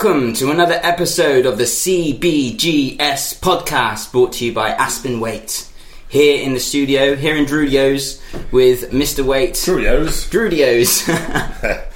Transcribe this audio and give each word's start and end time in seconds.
welcome 0.00 0.32
to 0.32 0.52
another 0.52 0.78
episode 0.84 1.44
of 1.44 1.58
the 1.58 1.64
CBGS 1.64 3.40
podcast 3.40 4.12
brought 4.12 4.32
to 4.34 4.44
you 4.44 4.52
by 4.52 4.68
Aspen 4.70 5.18
Waite. 5.18 5.66
Here 6.08 6.40
in 6.40 6.54
the 6.54 6.60
studio, 6.60 7.16
here 7.16 7.34
in 7.34 7.46
Drudio's 7.46 8.22
with 8.52 8.92
Mr. 8.92 9.24
Waite. 9.24 9.54
Drudio's. 9.54 10.24
Drudio's. 10.30 11.02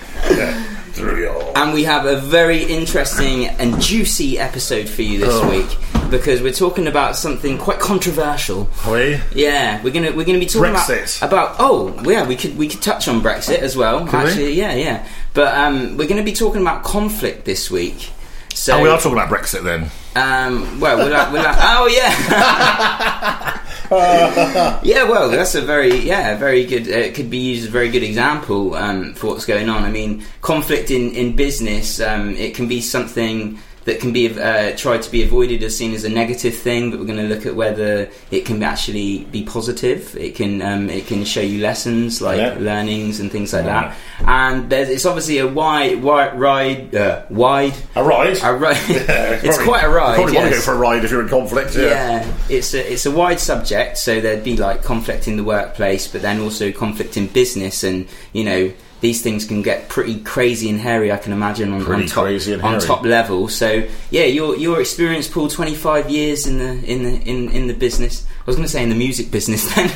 Drudio. 0.95 1.53
and 1.57 1.73
we 1.73 1.85
have 1.85 2.05
a 2.05 2.17
very 2.21 2.65
interesting 2.65 3.47
and 3.47 3.81
juicy 3.81 4.37
episode 4.39 4.89
for 4.89 5.03
you 5.03 5.19
this 5.21 5.33
Oh. 5.33 5.49
week 5.49 6.11
because 6.11 6.43
we're 6.43 6.53
talking 6.53 6.87
about 6.89 7.15
something 7.17 7.57
quite 7.57 7.79
controversial. 7.79 8.69
Are 8.85 8.93
we? 8.95 9.21
Yeah, 9.35 9.81
we're 9.83 9.93
gonna 9.93 10.11
we're 10.13 10.27
gonna 10.27 10.39
be 10.41 10.47
talking 10.47 10.75
Brexit. 10.75 11.19
about 11.23 11.53
about 11.53 11.57
oh 11.61 12.03
yeah 12.11 12.27
we 12.27 12.37
could 12.37 12.59
we 12.59 12.69
could 12.69 12.83
touch 12.83 13.07
on 13.09 13.21
Brexit 13.23 13.59
as 13.61 13.75
well 13.77 14.05
we? 14.05 14.11
actually 14.11 14.53
yeah 14.55 14.75
yeah 14.75 15.09
but 15.35 15.55
um, 15.57 15.97
we're 15.97 16.09
gonna 16.09 16.23
be 16.23 16.33
talking 16.33 16.61
about 16.63 16.83
conflict 16.85 17.45
this 17.45 17.71
week. 17.71 18.11
So 18.55 18.77
Oh, 18.77 18.83
we 18.83 18.89
are 18.91 18.99
talking 18.99 19.13
about 19.19 19.31
Brexit 19.31 19.63
then. 19.65 19.91
um, 20.15 20.79
well, 20.79 20.99
we'll, 20.99 21.13
have- 21.15 21.33
we'll 21.33 21.43
have- 21.43 21.59
oh 21.59 21.87
yeah, 21.87 23.61
yeah. 24.85 25.05
Well, 25.05 25.31
that's 25.31 25.55
a 25.55 25.63
very 25.63 25.97
yeah, 26.01 26.37
very 26.37 26.65
good. 26.67 26.87
Uh, 26.89 26.93
it 26.99 27.15
could 27.15 27.31
be 27.31 27.39
used 27.39 27.63
as 27.63 27.69
a 27.69 27.73
very 27.73 27.91
good 27.91 28.03
example 28.03 28.75
um, 28.75 29.15
for 29.15 29.29
what's 29.29 29.47
going 29.47 29.69
on. 29.69 29.85
I 29.85 29.91
mean, 29.91 30.25
conflict 30.43 30.91
in 30.91 31.13
in 31.15 31.35
business, 31.37 32.01
um, 32.01 32.37
it 32.37 32.55
can 32.55 32.69
be 32.69 32.81
something 32.81 33.59
that 33.85 33.99
can 34.01 34.13
be 34.13 34.29
uh, 34.39 34.77
tried 34.77 35.03
to 35.03 35.11
be 35.11 35.23
avoided 35.25 35.63
as 35.65 35.77
seen 35.77 35.93
as 35.95 36.05
a 36.05 36.09
negative 36.09 36.55
thing, 36.57 36.91
but 36.91 37.01
we're 37.01 37.07
going 37.07 37.19
to 37.19 37.35
look 37.35 37.47
at 37.47 37.57
whether 37.57 38.09
it 38.31 38.47
can 38.47 38.63
actually 38.63 39.25
be 39.25 39.43
positive. 39.45 40.17
It 40.17 40.37
can 40.37 40.63
um, 40.63 40.89
it 40.89 41.07
can 41.07 41.25
show 41.25 41.41
you 41.41 41.61
lessons 41.61 42.23
like 42.23 42.39
Yeah. 42.39 42.57
learnings 42.61 43.19
and 43.21 43.31
things 43.33 43.53
like 43.53 43.65
that. 43.65 43.97
And 44.25 44.71
there's, 44.71 44.89
it's 44.89 45.05
obviously 45.05 45.39
a 45.39 45.49
wide, 45.49 46.03
wide 46.03 46.39
ride, 46.39 46.95
uh, 46.95 47.25
wide. 47.29 47.75
A 47.97 48.05
ride? 48.05 48.39
A 48.43 48.55
ri- 48.55 48.69
Yeah, 48.89 49.33
it's 49.43 49.57
probably- 49.57 49.65
quite 49.65 49.85
a 49.85 49.89
ride. 49.89 50.11
You 50.11 50.17
probably 50.23 50.37
want 50.37 50.49
to 50.51 50.55
go 50.55 50.61
for 50.61 50.73
a 50.75 50.79
ride 50.79 51.05
if 51.05 51.11
you're 51.11 51.23
in 51.23 51.29
conflict. 51.29 51.75
Yeah. 51.77 51.83
Yeah, 51.83 52.37
it's 52.49 52.75
a 52.75 52.93
it's 52.93 53.07
a 53.07 53.11
wide 53.11 53.41
subject. 53.41 53.99
So 53.99 54.21
there'd 54.21 54.45
be 54.45 54.57
like 54.57 54.83
conflict 54.85 55.27
in 55.27 55.37
the 55.37 55.45
workplace, 55.45 56.07
but 56.07 56.23
then 56.23 56.41
also 56.41 56.71
conflict 56.71 57.17
in 57.17 57.27
business, 57.27 57.83
and 57.83 58.07
you 58.33 58.45
know 58.45 58.73
these 59.03 59.21
things 59.21 59.45
can 59.45 59.63
get 59.63 59.89
pretty 59.89 60.21
crazy 60.21 60.71
and 60.71 60.81
hairy. 60.81 61.11
I 61.11 61.19
can 61.19 61.33
imagine 61.33 61.73
on, 61.73 61.83
on 61.83 62.07
top 62.07 62.25
on 62.63 62.81
top 62.81 63.03
level. 63.03 63.49
So 63.49 63.87
yeah, 64.11 64.25
your 64.25 64.57
your 64.57 64.81
experience, 64.81 65.29
Paul, 65.29 65.49
twenty 65.49 65.75
five 65.75 66.09
years 66.09 66.47
in 66.47 66.59
the 66.59 66.73
in 66.91 67.03
the 67.03 67.21
in, 67.29 67.51
in 67.51 67.67
the 67.67 67.75
business. 67.75 68.25
I 68.39 68.45
was 68.47 68.57
going 68.57 68.67
to 68.67 68.73
say 68.73 68.83
in 68.83 68.89
the 68.89 68.95
music 68.95 69.31
business 69.31 69.73
then, 69.75 69.89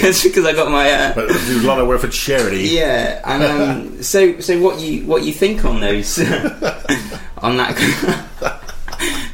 just 0.00 0.24
because 0.24 0.44
I 0.44 0.52
got 0.52 0.70
my. 0.70 0.90
Uh, 0.90 1.14
But 1.14 1.28
do 1.28 1.60
a 1.60 1.66
lot 1.66 1.78
of 1.80 1.86
work 1.86 2.00
for 2.00 2.08
charity. 2.08 2.68
yeah, 2.70 3.20
and 3.24 3.42
um, 3.44 4.02
so 4.02 4.40
so 4.40 4.58
what 4.60 4.80
you 4.80 5.06
what 5.06 5.22
you 5.22 5.32
think 5.32 5.64
on 5.64 5.80
those 5.80 6.18
on 7.38 7.56
that? 7.58 8.24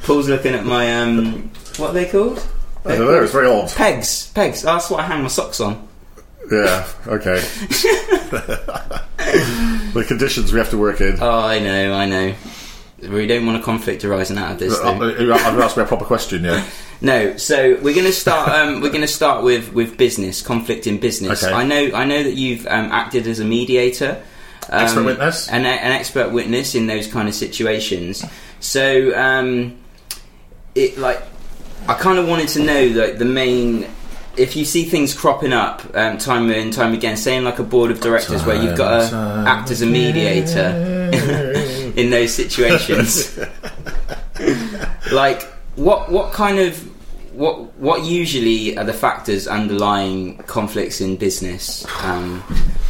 Paul's 0.02 0.28
looking 0.28 0.54
at 0.54 0.66
my 0.66 1.00
um, 1.00 1.48
what 1.76 1.90
are 1.90 1.92
they 1.92 2.06
called? 2.06 2.44
I 2.84 2.96
don't 2.96 3.06
know, 3.06 3.22
it's 3.22 3.30
very 3.32 3.46
old. 3.46 3.70
Pegs, 3.70 4.32
pegs. 4.32 4.62
That's 4.62 4.90
what 4.90 4.98
I 4.98 5.04
hang 5.06 5.22
my 5.22 5.28
socks 5.28 5.60
on. 5.60 5.88
Yeah, 6.52 6.86
okay. 7.06 7.40
the 9.92 10.04
conditions 10.06 10.52
we 10.52 10.58
have 10.58 10.70
to 10.70 10.78
work 10.78 11.00
in. 11.00 11.16
Oh, 11.20 11.38
I 11.40 11.58
know, 11.58 11.94
I 11.94 12.06
know. 12.06 12.34
We 13.08 13.26
don't 13.26 13.46
want 13.46 13.58
a 13.58 13.64
conflict 13.64 14.04
arising 14.04 14.38
out 14.38 14.52
of 14.52 14.58
this. 14.58 14.78
Uh, 14.78 14.92
uh, 14.92 15.34
I've 15.34 15.58
asked 15.58 15.76
me 15.76 15.82
a 15.82 15.86
proper 15.86 16.04
question, 16.04 16.44
yeah. 16.44 16.64
No, 17.00 17.36
so 17.36 17.74
we're 17.82 17.94
going 17.94 18.06
to 18.06 18.12
start. 18.12 18.48
Um, 18.48 18.80
we're 18.80 18.90
going 18.90 19.00
to 19.00 19.08
start 19.08 19.42
with 19.42 19.72
with 19.72 19.96
business 19.96 20.40
conflict 20.40 20.86
in 20.86 21.00
business. 21.00 21.42
Okay. 21.42 21.52
I 21.52 21.64
know. 21.64 21.90
I 21.94 22.04
know 22.04 22.22
that 22.22 22.34
you've 22.34 22.64
um, 22.68 22.92
acted 22.92 23.26
as 23.26 23.40
a 23.40 23.44
mediator, 23.44 24.22
um, 24.70 24.84
Expert 24.84 25.04
witness? 25.04 25.48
an, 25.48 25.66
an 25.66 25.92
expert 25.92 26.30
witness 26.30 26.76
in 26.76 26.86
those 26.86 27.08
kind 27.08 27.28
of 27.28 27.34
situations. 27.34 28.24
So, 28.60 29.18
um, 29.18 29.78
it 30.76 30.96
like 30.96 31.20
I 31.88 31.94
kind 31.94 32.20
of 32.20 32.28
wanted 32.28 32.48
to 32.50 32.62
know 32.62 32.86
like 32.86 33.18
the 33.18 33.24
main. 33.24 33.88
If 34.36 34.56
you 34.56 34.64
see 34.64 34.84
things 34.84 35.14
cropping 35.14 35.52
up 35.52 35.82
um, 35.94 36.18
time 36.18 36.50
and 36.50 36.72
time 36.72 36.94
again, 36.94 37.16
saying 37.16 37.44
like 37.44 37.58
a 37.58 37.62
board 37.62 37.90
of 37.90 38.00
directors 38.00 38.44
where 38.44 38.62
you've 38.62 38.76
got 38.76 39.10
to 39.10 39.16
act 39.48 39.70
as 39.70 39.82
a 39.82 39.86
mediator 39.86 41.10
in 41.96 42.10
those 42.10 42.32
situations, 42.32 43.38
like 45.12 45.42
what 45.76 46.10
what 46.10 46.32
kind 46.32 46.58
of 46.58 46.78
what 47.32 47.74
what 47.78 48.04
usually 48.04 48.76
are 48.76 48.84
the 48.84 48.92
factors 48.92 49.46
underlying 49.46 50.36
conflicts 50.38 51.00
in 51.00 51.16
business? 51.16 51.86
Um, 52.02 52.42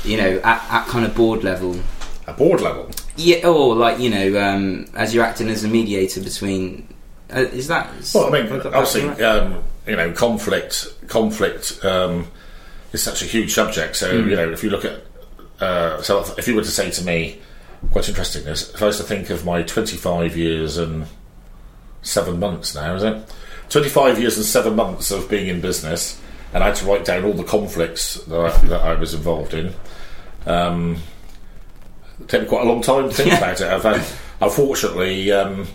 you 0.05 0.17
know, 0.17 0.41
at, 0.45 0.63
at 0.71 0.87
kind 0.87 1.05
of 1.05 1.15
board 1.15 1.45
level. 1.45 1.79
A 2.27 2.33
board 2.33 2.61
level. 2.61 2.91
Yeah, 3.17 3.47
or 3.47 3.75
like 3.75 3.99
you 3.99 4.11
know, 4.11 4.41
um, 4.41 4.87
as 4.95 5.15
you're 5.15 5.25
acting 5.25 5.49
as 5.49 5.65
a 5.65 5.69
mediator 5.69 6.21
between. 6.21 6.89
Uh, 7.35 7.41
is 7.41 7.69
that? 7.69 7.91
Well, 8.15 8.27
I 8.27 8.31
mean, 8.31 8.47
have 8.49 8.63
got 8.63 8.73
that 8.73 8.79
obviously, 8.79 9.07
right? 9.07 9.63
You 9.87 9.97
know, 9.97 10.13
conflict. 10.13 10.87
Conflict 11.09 11.85
um, 11.85 12.27
is 12.93 13.03
such 13.03 13.23
a 13.23 13.27
huge 13.27 13.53
subject. 13.53 13.97
So, 13.97 14.23
Hmm. 14.23 14.29
you 14.29 14.37
know, 14.37 14.51
if 14.51 14.63
you 14.63 14.71
look 14.71 14.85
at, 14.85 15.03
uh, 15.61 16.03
so 16.03 16.25
if, 16.39 16.47
you 16.49 16.55
were 16.55 16.63
to 16.63 16.71
say 16.71 16.91
to 16.91 17.05
me, 17.05 17.41
quite 17.91 18.09
interesting 18.09 18.45
this, 18.45 18.73
if 18.75 18.83
I 18.83 18.87
was 18.87 18.97
to 18.99 19.03
think 19.03 19.31
of 19.31 19.45
my 19.45 19.63
25 19.63 20.37
years 20.37 20.77
and 20.77 21.07
seven 22.03 22.39
months 22.39 22.75
now, 22.75 22.95
is 22.95 23.03
it? 23.03 23.17
25 23.71 24.21
years 24.21 24.37
and 24.37 24.45
seven 24.47 24.77
months 24.77 25.11
of 25.11 25.29
being 25.29 25.49
in 25.49 25.61
business, 25.61 26.21
and 26.53 26.63
I 26.63 26.69
had 26.69 26.77
to 26.77 26.87
write 26.87 27.05
down 27.05 27.25
all 27.25 27.33
the 27.33 27.45
conflicts 27.45 28.15
that 28.25 28.39
I, 28.39 28.57
that 28.69 28.81
I 28.83 28.95
was 28.95 29.15
involved 29.15 29.55
in. 29.55 29.73
Um, 30.47 30.99
it 32.21 32.29
took 32.29 32.43
me 32.43 32.49
quite 32.49 32.67
a 32.67 32.69
long 32.69 32.83
time 32.83 33.09
to 33.09 33.15
think 33.15 33.33
about 33.33 33.61
it. 33.61 33.67
I've 33.67 33.83
had, 33.83 34.05
unfortunately, 34.41 35.33
um, 35.33 35.67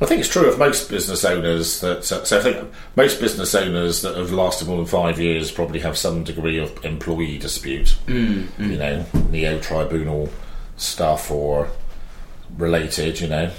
I 0.00 0.06
think 0.06 0.20
it's 0.20 0.30
true 0.30 0.48
of 0.48 0.58
most 0.58 0.88
business 0.88 1.24
owners 1.26 1.80
that. 1.80 1.98
Uh, 2.10 2.24
so 2.24 2.38
I 2.38 2.42
think 2.42 2.70
most 2.96 3.20
business 3.20 3.54
owners 3.54 4.00
that 4.00 4.16
have 4.16 4.32
lasted 4.32 4.66
more 4.66 4.78
than 4.78 4.86
five 4.86 5.20
years 5.20 5.50
probably 5.50 5.80
have 5.80 5.98
some 5.98 6.24
degree 6.24 6.58
of 6.58 6.84
employee 6.84 7.36
dispute. 7.38 7.96
You 8.70 8.76
know, 8.78 9.04
neo 9.30 9.60
tribunal 9.60 10.30
stuff 10.76 11.30
or 11.30 11.68
related. 12.56 13.20
You 13.20 13.28
know, 13.28 13.50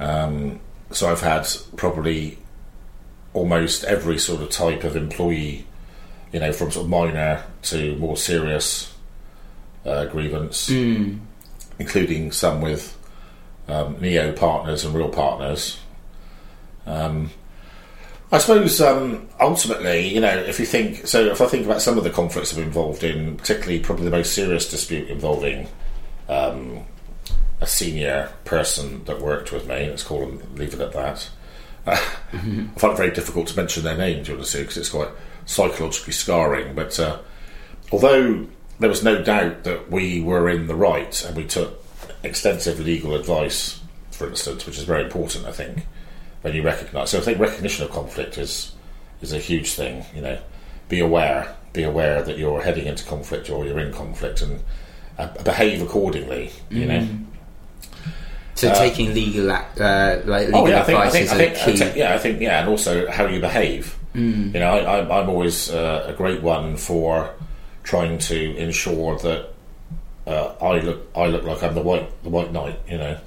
um, 0.00 0.58
so 0.90 1.08
I've 1.08 1.20
had 1.20 1.46
probably 1.76 2.38
almost 3.32 3.84
every 3.84 4.18
sort 4.18 4.42
of 4.42 4.50
type 4.50 4.82
of 4.82 4.96
employee. 4.96 5.66
You 6.32 6.40
know, 6.40 6.52
from 6.52 6.72
sort 6.72 6.84
of 6.84 6.90
minor 6.90 7.44
to 7.62 7.96
more 7.98 8.16
serious 8.16 8.92
uh, 9.84 10.06
grievance, 10.06 10.68
including 11.78 12.32
some 12.32 12.60
with 12.60 12.96
um, 13.70 14.00
neo 14.00 14.32
partners 14.32 14.84
and 14.84 14.94
real 14.94 15.08
partners. 15.08 15.78
Um, 16.86 17.30
I 18.32 18.38
suppose 18.38 18.80
um, 18.80 19.28
ultimately, 19.40 20.08
you 20.08 20.20
know, 20.20 20.36
if 20.36 20.60
you 20.60 20.66
think 20.66 21.06
so, 21.06 21.24
if 21.26 21.40
I 21.40 21.46
think 21.46 21.66
about 21.66 21.82
some 21.82 21.98
of 21.98 22.04
the 22.04 22.10
conflicts 22.10 22.52
I've 22.52 22.62
involved 22.62 23.02
in, 23.02 23.36
particularly 23.36 23.80
probably 23.80 24.04
the 24.04 24.12
most 24.12 24.34
serious 24.34 24.70
dispute 24.70 25.08
involving 25.08 25.66
um, 26.28 26.84
a 27.60 27.66
senior 27.66 28.32
person 28.44 29.04
that 29.04 29.20
worked 29.20 29.50
with 29.50 29.66
me, 29.66 29.88
let's 29.88 30.04
call 30.04 30.20
them, 30.20 30.54
leave 30.54 30.74
it 30.74 30.80
at 30.80 30.92
that. 30.92 31.28
Uh, 31.86 31.96
I 32.32 32.38
find 32.76 32.92
it 32.92 32.96
very 32.96 33.10
difficult 33.10 33.48
to 33.48 33.56
mention 33.56 33.82
their 33.82 33.96
name, 33.96 34.22
to 34.24 34.30
be 34.30 34.36
honest, 34.36 34.56
because 34.56 34.76
it's 34.76 34.90
quite 34.90 35.10
psychologically 35.44 36.12
scarring. 36.12 36.76
But 36.76 37.00
uh, 37.00 37.18
although 37.90 38.46
there 38.78 38.88
was 38.88 39.02
no 39.02 39.22
doubt 39.22 39.64
that 39.64 39.90
we 39.90 40.22
were 40.22 40.48
in 40.48 40.68
the 40.68 40.76
right 40.76 41.24
and 41.24 41.36
we 41.36 41.46
took 41.46 41.84
extensive 42.22 42.80
legal 42.80 43.14
advice, 43.14 43.80
for 44.10 44.28
instance, 44.28 44.66
which 44.66 44.78
is 44.78 44.84
very 44.84 45.04
important, 45.04 45.46
I 45.46 45.52
think, 45.52 45.86
when 46.42 46.54
you 46.54 46.62
recognise. 46.62 47.10
So 47.10 47.18
I 47.18 47.22
think 47.22 47.38
recognition 47.38 47.84
of 47.84 47.90
conflict 47.90 48.38
is 48.38 48.72
is 49.22 49.32
a 49.32 49.38
huge 49.38 49.72
thing. 49.72 50.04
You 50.14 50.22
know, 50.22 50.38
be 50.88 51.00
aware, 51.00 51.54
be 51.72 51.82
aware 51.82 52.22
that 52.22 52.38
you're 52.38 52.62
heading 52.62 52.86
into 52.86 53.04
conflict 53.04 53.50
or 53.50 53.66
you're 53.66 53.80
in 53.80 53.92
conflict, 53.92 54.42
and 54.42 54.60
uh, 55.18 55.28
behave 55.42 55.82
accordingly. 55.82 56.50
You 56.70 56.86
know. 56.86 57.08
so 58.54 58.72
taking 58.74 59.14
legal 59.14 59.50
act, 59.50 59.80
uh, 59.80 60.20
like 60.24 60.46
legal 60.46 60.62
Oh 60.62 60.66
yeah, 60.66 60.80
I 60.80 60.84
think, 60.84 60.98
I 60.98 61.06
advice 61.06 61.12
think, 61.12 61.24
is 61.24 61.32
I 61.32 61.34
a 61.34 61.54
think, 61.54 61.94
key. 61.94 61.98
Yeah, 61.98 62.14
I 62.14 62.18
think, 62.18 62.40
yeah, 62.40 62.60
and 62.60 62.68
also 62.68 63.10
how 63.10 63.26
you 63.26 63.40
behave. 63.40 63.96
Mm. 64.14 64.54
You 64.54 64.60
know, 64.60 64.70
I, 64.70 64.98
I, 64.98 65.20
I'm 65.20 65.28
always 65.28 65.70
uh, 65.70 66.06
a 66.08 66.12
great 66.12 66.42
one 66.42 66.76
for 66.76 67.32
trying 67.84 68.18
to 68.18 68.56
ensure 68.56 69.16
that 69.18 69.49
uh, 70.26 70.54
I 70.60 70.80
look, 70.80 71.08
I 71.16 71.26
look 71.26 71.44
like 71.44 71.62
I'm 71.62 71.74
the 71.74 71.82
white, 71.82 72.22
the 72.22 72.28
white 72.30 72.52
knight. 72.52 72.78
You 72.88 72.98
know, 72.98 73.18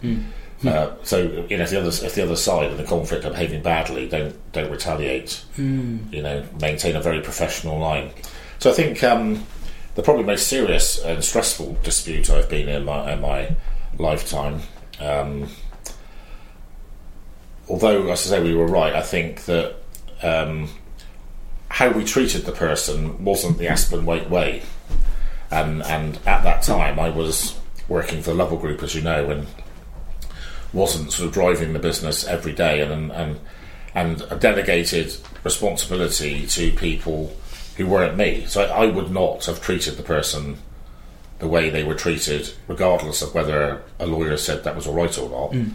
uh, 0.66 0.95
so 1.04 1.18
you 1.50 1.57
know, 1.57 1.63
if 1.63 1.69
the 1.72 1.80
other, 1.80 1.90
if 1.90 2.16
the 2.16 2.24
other 2.24 2.36
side 2.36 2.72
in 2.72 2.78
the 2.78 2.84
conflict 2.84 3.25
are 3.25 3.31
behaving 3.31 3.63
badly, 3.63 4.07
don't 4.07 4.36
don't 4.54 4.72
retaliate. 4.72 5.44
You 6.12 6.22
know, 6.22 6.45
maintain 6.62 6.95
a 6.95 7.01
very 7.01 7.22
professional 7.22 7.80
line. 7.80 8.12
So 8.60 8.72
I 8.72 8.74
think 8.74 9.04
um, 9.04 9.44
the 9.95 10.04
probably 10.04 10.24
most 10.24 10.48
serious 10.48 11.04
and 11.04 11.24
stressful 11.24 11.78
dispute 11.84 12.30
I've 12.30 12.50
been 12.50 12.69
in 12.69 12.86
my 12.86 13.13
in 13.13 13.22
my 13.22 13.56
lifetime. 13.98 14.62
Um, 15.00 15.50
although, 17.68 18.10
as 18.12 18.25
I 18.31 18.38
say, 18.38 18.44
we 18.44 18.56
were 18.56 18.68
right, 18.68 18.94
I 18.94 19.01
think 19.01 19.45
that 19.45 19.75
um, 20.22 20.69
how 21.69 21.90
we 21.90 22.06
treated 22.06 22.45
the 22.45 22.51
person 22.51 23.24
wasn't 23.25 23.57
the 23.57 23.68
Aspen 23.68 24.06
Waite 24.06 24.30
way. 24.30 24.62
And, 25.53 25.83
and 25.83 26.15
at 26.25 26.44
that 26.44 26.63
time, 26.63 27.00
I 27.00 27.09
was 27.09 27.57
working 27.88 28.21
for 28.21 28.31
the 28.31 28.35
Lovell 28.35 28.57
Group, 28.57 28.81
as 28.81 28.95
you 28.95 29.01
know, 29.01 29.29
and 29.29 29.47
wasn't 30.73 31.11
sort 31.11 31.27
of 31.27 31.33
driving 31.33 31.73
the 31.73 31.79
business 31.79 32.25
every 32.25 32.51
day 32.51 32.81
and 32.81 33.11
and 33.11 33.39
and 33.95 34.39
delegated 34.39 35.15
responsibility 35.44 36.47
to 36.47 36.71
people 36.71 37.35
who 37.77 37.85
weren't 37.85 38.17
me. 38.17 38.45
So 38.47 38.63
I, 38.63 38.88
would 38.88 39.11
not 39.11 39.45
have 39.45 39.61
treated 39.61 39.97
the 39.97 40.03
person 40.03 40.57
the 41.39 41.47
way 41.47 41.69
they 41.69 41.83
were 41.83 41.95
treated, 41.95 42.51
regardless 42.67 43.21
of 43.21 43.33
whether 43.35 43.83
a 43.99 44.07
lawyer 44.07 44.38
said 44.38 44.63
that 44.63 44.75
was 44.75 44.88
all 44.88 44.95
right 44.95 45.15
or 45.17 45.29
not. 45.29 45.51
Mm. 45.51 45.73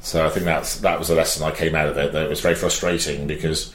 So 0.00 0.24
I 0.24 0.28
think 0.28 0.44
that's 0.44 0.78
that 0.80 0.98
was 0.98 1.08
the 1.08 1.14
lesson 1.14 1.42
I 1.42 1.50
came 1.50 1.74
out 1.74 1.88
of 1.88 1.98
it. 1.98 2.12
That 2.12 2.26
it 2.26 2.30
was 2.30 2.40
very 2.40 2.54
frustrating 2.54 3.26
because 3.26 3.74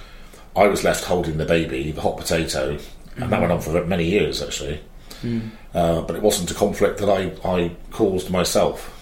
I 0.56 0.68
was 0.68 0.84
left 0.84 1.04
holding 1.04 1.38
the 1.38 1.46
baby, 1.46 1.92
the 1.92 2.02
hot 2.02 2.18
potato, 2.18 2.72
and 2.72 2.80
that 2.80 3.30
mm-hmm. 3.30 3.42
went 3.42 3.52
on 3.52 3.62
for 3.62 3.86
many 3.86 4.06
years 4.06 4.42
actually. 4.42 4.82
Uh, 5.74 6.02
but 6.02 6.16
it 6.16 6.22
wasn't 6.22 6.50
a 6.52 6.54
conflict 6.54 7.00
that 7.00 7.10
I, 7.10 7.32
I 7.48 7.72
caused 7.92 8.30
myself. 8.30 8.98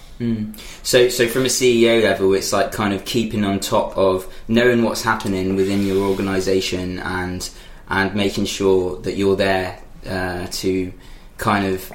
So, 0.83 1.07
so 1.07 1.27
from 1.29 1.43
a 1.43 1.47
CEO 1.47 2.03
level, 2.03 2.33
it's 2.33 2.51
like 2.51 2.73
kind 2.73 2.93
of 2.93 3.05
keeping 3.05 3.45
on 3.45 3.61
top 3.61 3.97
of 3.97 4.27
knowing 4.49 4.83
what's 4.83 5.01
happening 5.01 5.55
within 5.55 5.85
your 5.85 6.05
organisation 6.09 6.99
and 6.99 7.49
and 7.87 8.13
making 8.13 8.45
sure 8.45 8.97
that 9.01 9.13
you're 9.15 9.37
there 9.37 9.79
uh, 10.05 10.45
to 10.47 10.91
kind 11.37 11.65
of 11.73 11.91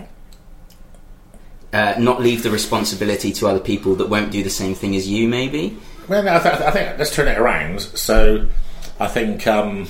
uh, 1.74 1.94
not 1.98 2.20
leave 2.22 2.42
the 2.42 2.50
responsibility 2.50 3.30
to 3.32 3.46
other 3.46 3.60
people 3.60 3.94
that 3.96 4.08
won't 4.08 4.32
do 4.32 4.42
the 4.42 4.50
same 4.50 4.74
thing 4.74 4.96
as 4.96 5.06
you. 5.08 5.28
Maybe. 5.28 5.76
Well, 6.08 6.22
no, 6.22 6.34
I, 6.34 6.38
th- 6.38 6.54
I 6.60 6.70
think 6.70 6.98
let's 6.98 7.14
turn 7.14 7.28
it 7.28 7.38
around. 7.38 7.80
So, 7.80 8.48
I 8.98 9.06
think 9.06 9.46
um, 9.46 9.86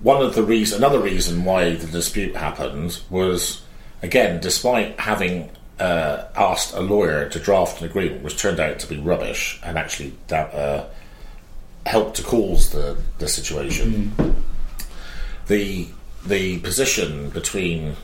one 0.00 0.22
of 0.22 0.34
the 0.34 0.42
reason, 0.42 0.78
another 0.78 1.00
reason 1.00 1.44
why 1.44 1.74
the 1.74 1.86
dispute 1.86 2.36
happened 2.36 3.00
was, 3.10 3.62
again, 4.02 4.40
despite 4.40 4.98
having 5.00 5.50
uh, 5.78 6.24
asked 6.36 6.74
a 6.74 6.80
lawyer 6.80 7.28
to 7.30 7.38
draft 7.38 7.80
an 7.80 7.88
agreement, 7.88 8.22
which 8.22 8.38
turned 8.38 8.60
out 8.60 8.78
to 8.80 8.86
be 8.86 8.98
rubbish 8.98 9.60
and 9.62 9.76
actually 9.78 10.14
da- 10.26 10.36
uh, 10.44 10.84
helped 11.84 12.16
to 12.16 12.22
cause 12.22 12.70
the 12.70 12.96
the 13.18 13.28
situation. 13.28 14.12
The 15.46 15.86
the 16.26 16.58
position 16.58 17.30
between 17.30 17.94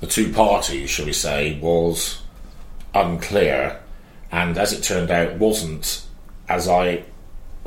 the 0.00 0.06
two 0.06 0.32
parties, 0.32 0.90
shall 0.90 1.06
we 1.06 1.12
say, 1.12 1.58
was 1.60 2.22
unclear, 2.94 3.80
and 4.30 4.56
as 4.56 4.72
it 4.72 4.82
turned 4.82 5.10
out, 5.10 5.34
wasn't 5.38 6.04
as 6.48 6.68
I 6.68 7.04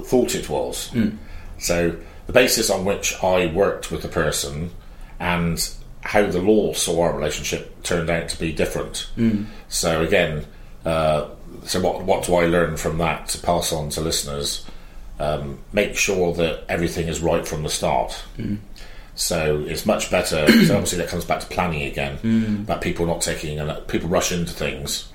thought 0.02 0.34
it 0.36 0.50
was. 0.50 0.92
So 1.60 1.96
the 2.28 2.34
basis 2.34 2.70
on 2.70 2.86
which 2.86 3.22
I 3.24 3.48
worked 3.48 3.92
with 3.92 4.02
the 4.02 4.08
person 4.08 4.72
and 5.20 5.70
how 6.02 6.26
the 6.26 6.42
law 6.42 6.74
saw 6.74 7.02
our 7.04 7.16
relationship 7.16 7.84
turned 7.84 8.10
out 8.10 8.30
to 8.30 8.40
be 8.40 8.52
different. 8.52 9.10
Mm. 9.18 9.46
So 9.70 10.02
again, 10.02 10.46
uh, 10.86 11.30
so 11.66 11.80
what 11.82 12.04
what 12.04 12.26
do 12.26 12.36
I 12.36 12.46
learn 12.46 12.78
from 12.78 12.98
that 13.00 13.28
to 13.30 13.38
pass 13.40 13.72
on 13.72 13.90
to 13.92 14.02
listeners? 14.02 14.66
Um, 15.20 15.60
make 15.72 15.96
sure 15.96 16.34
that 16.34 16.64
everything 16.68 17.08
is 17.08 17.20
right 17.20 17.48
from 17.48 17.62
the 17.62 17.70
start. 17.70 18.24
Mm. 18.38 18.58
So 19.14 19.64
it's 19.68 19.86
much 19.86 20.10
better. 20.10 20.48
so 20.66 20.74
obviously 20.74 20.98
that 20.98 21.10
comes 21.10 21.26
back 21.26 21.42
to 21.42 21.46
planning 21.48 21.84
again. 21.84 22.18
Mm. 22.20 22.62
About 22.64 22.82
people 22.82 23.06
not 23.06 23.22
taking 23.22 23.60
and 23.60 23.88
people 23.88 24.10
rush 24.10 24.32
into 24.32 24.54
things, 24.54 25.12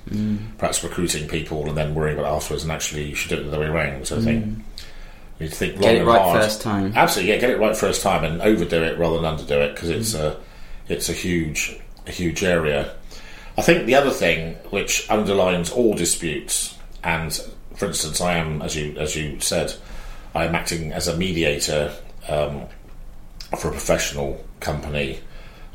perhaps 0.57 0.83
recruiting 0.83 1.27
people 1.27 1.67
and 1.67 1.75
then 1.75 1.93
worrying 1.93 2.17
about 2.17 2.33
afterwards. 2.33 2.63
And 2.63 2.71
actually, 2.71 3.09
you 3.09 3.15
should 3.15 3.29
do 3.29 3.37
it 3.37 3.43
the 3.43 3.49
other 3.49 3.59
way 3.59 3.65
around. 3.65 4.07
So 4.07 4.17
I 4.17 4.21
think 4.21 4.63
you 5.39 5.47
to 5.47 5.55
think 5.55 5.73
long 5.73 5.81
Get 5.83 5.95
it 5.95 5.97
and 5.99 6.07
right 6.07 6.21
hard. 6.21 6.43
first 6.43 6.61
time. 6.61 6.93
Absolutely, 6.95 7.33
yeah, 7.33 7.39
get 7.39 7.49
it 7.51 7.59
right 7.59 7.75
first 7.77 8.01
time 8.01 8.23
and 8.23 8.41
overdo 8.41 8.83
it 8.83 8.97
rather 8.97 9.19
than 9.19 9.37
underdo 9.37 9.63
it 9.65 9.75
because 9.75 9.89
it's 9.89 10.13
a 10.13 10.39
it's 10.87 11.09
a 11.09 11.13
huge 11.13 11.79
a 12.05 12.11
huge 12.11 12.43
area. 12.43 12.93
I 13.57 13.61
think 13.61 13.85
the 13.85 13.95
other 13.95 14.11
thing 14.11 14.53
which 14.69 15.09
underlines 15.09 15.71
all 15.71 15.93
disputes, 15.93 16.77
and 17.03 17.33
for 17.75 17.87
instance, 17.87 18.21
I 18.21 18.37
am 18.37 18.61
as 18.61 18.75
you 18.75 18.95
as 18.97 19.15
you 19.15 19.39
said, 19.39 19.73
I 20.33 20.45
am 20.45 20.55
acting 20.55 20.91
as 20.91 21.07
a 21.07 21.17
mediator 21.17 21.93
um, 22.27 22.65
for 23.57 23.69
a 23.69 23.71
professional 23.71 24.43
company 24.59 25.19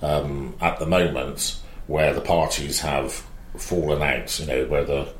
um, 0.00 0.54
at 0.60 0.78
the 0.78 0.86
moment 0.86 1.58
where 1.86 2.12
the 2.14 2.20
parties 2.20 2.80
have 2.80 3.12
fallen 3.56 4.02
out. 4.02 4.38
You 4.40 4.46
know 4.46 4.64
where 4.66 4.84
the 4.84 5.12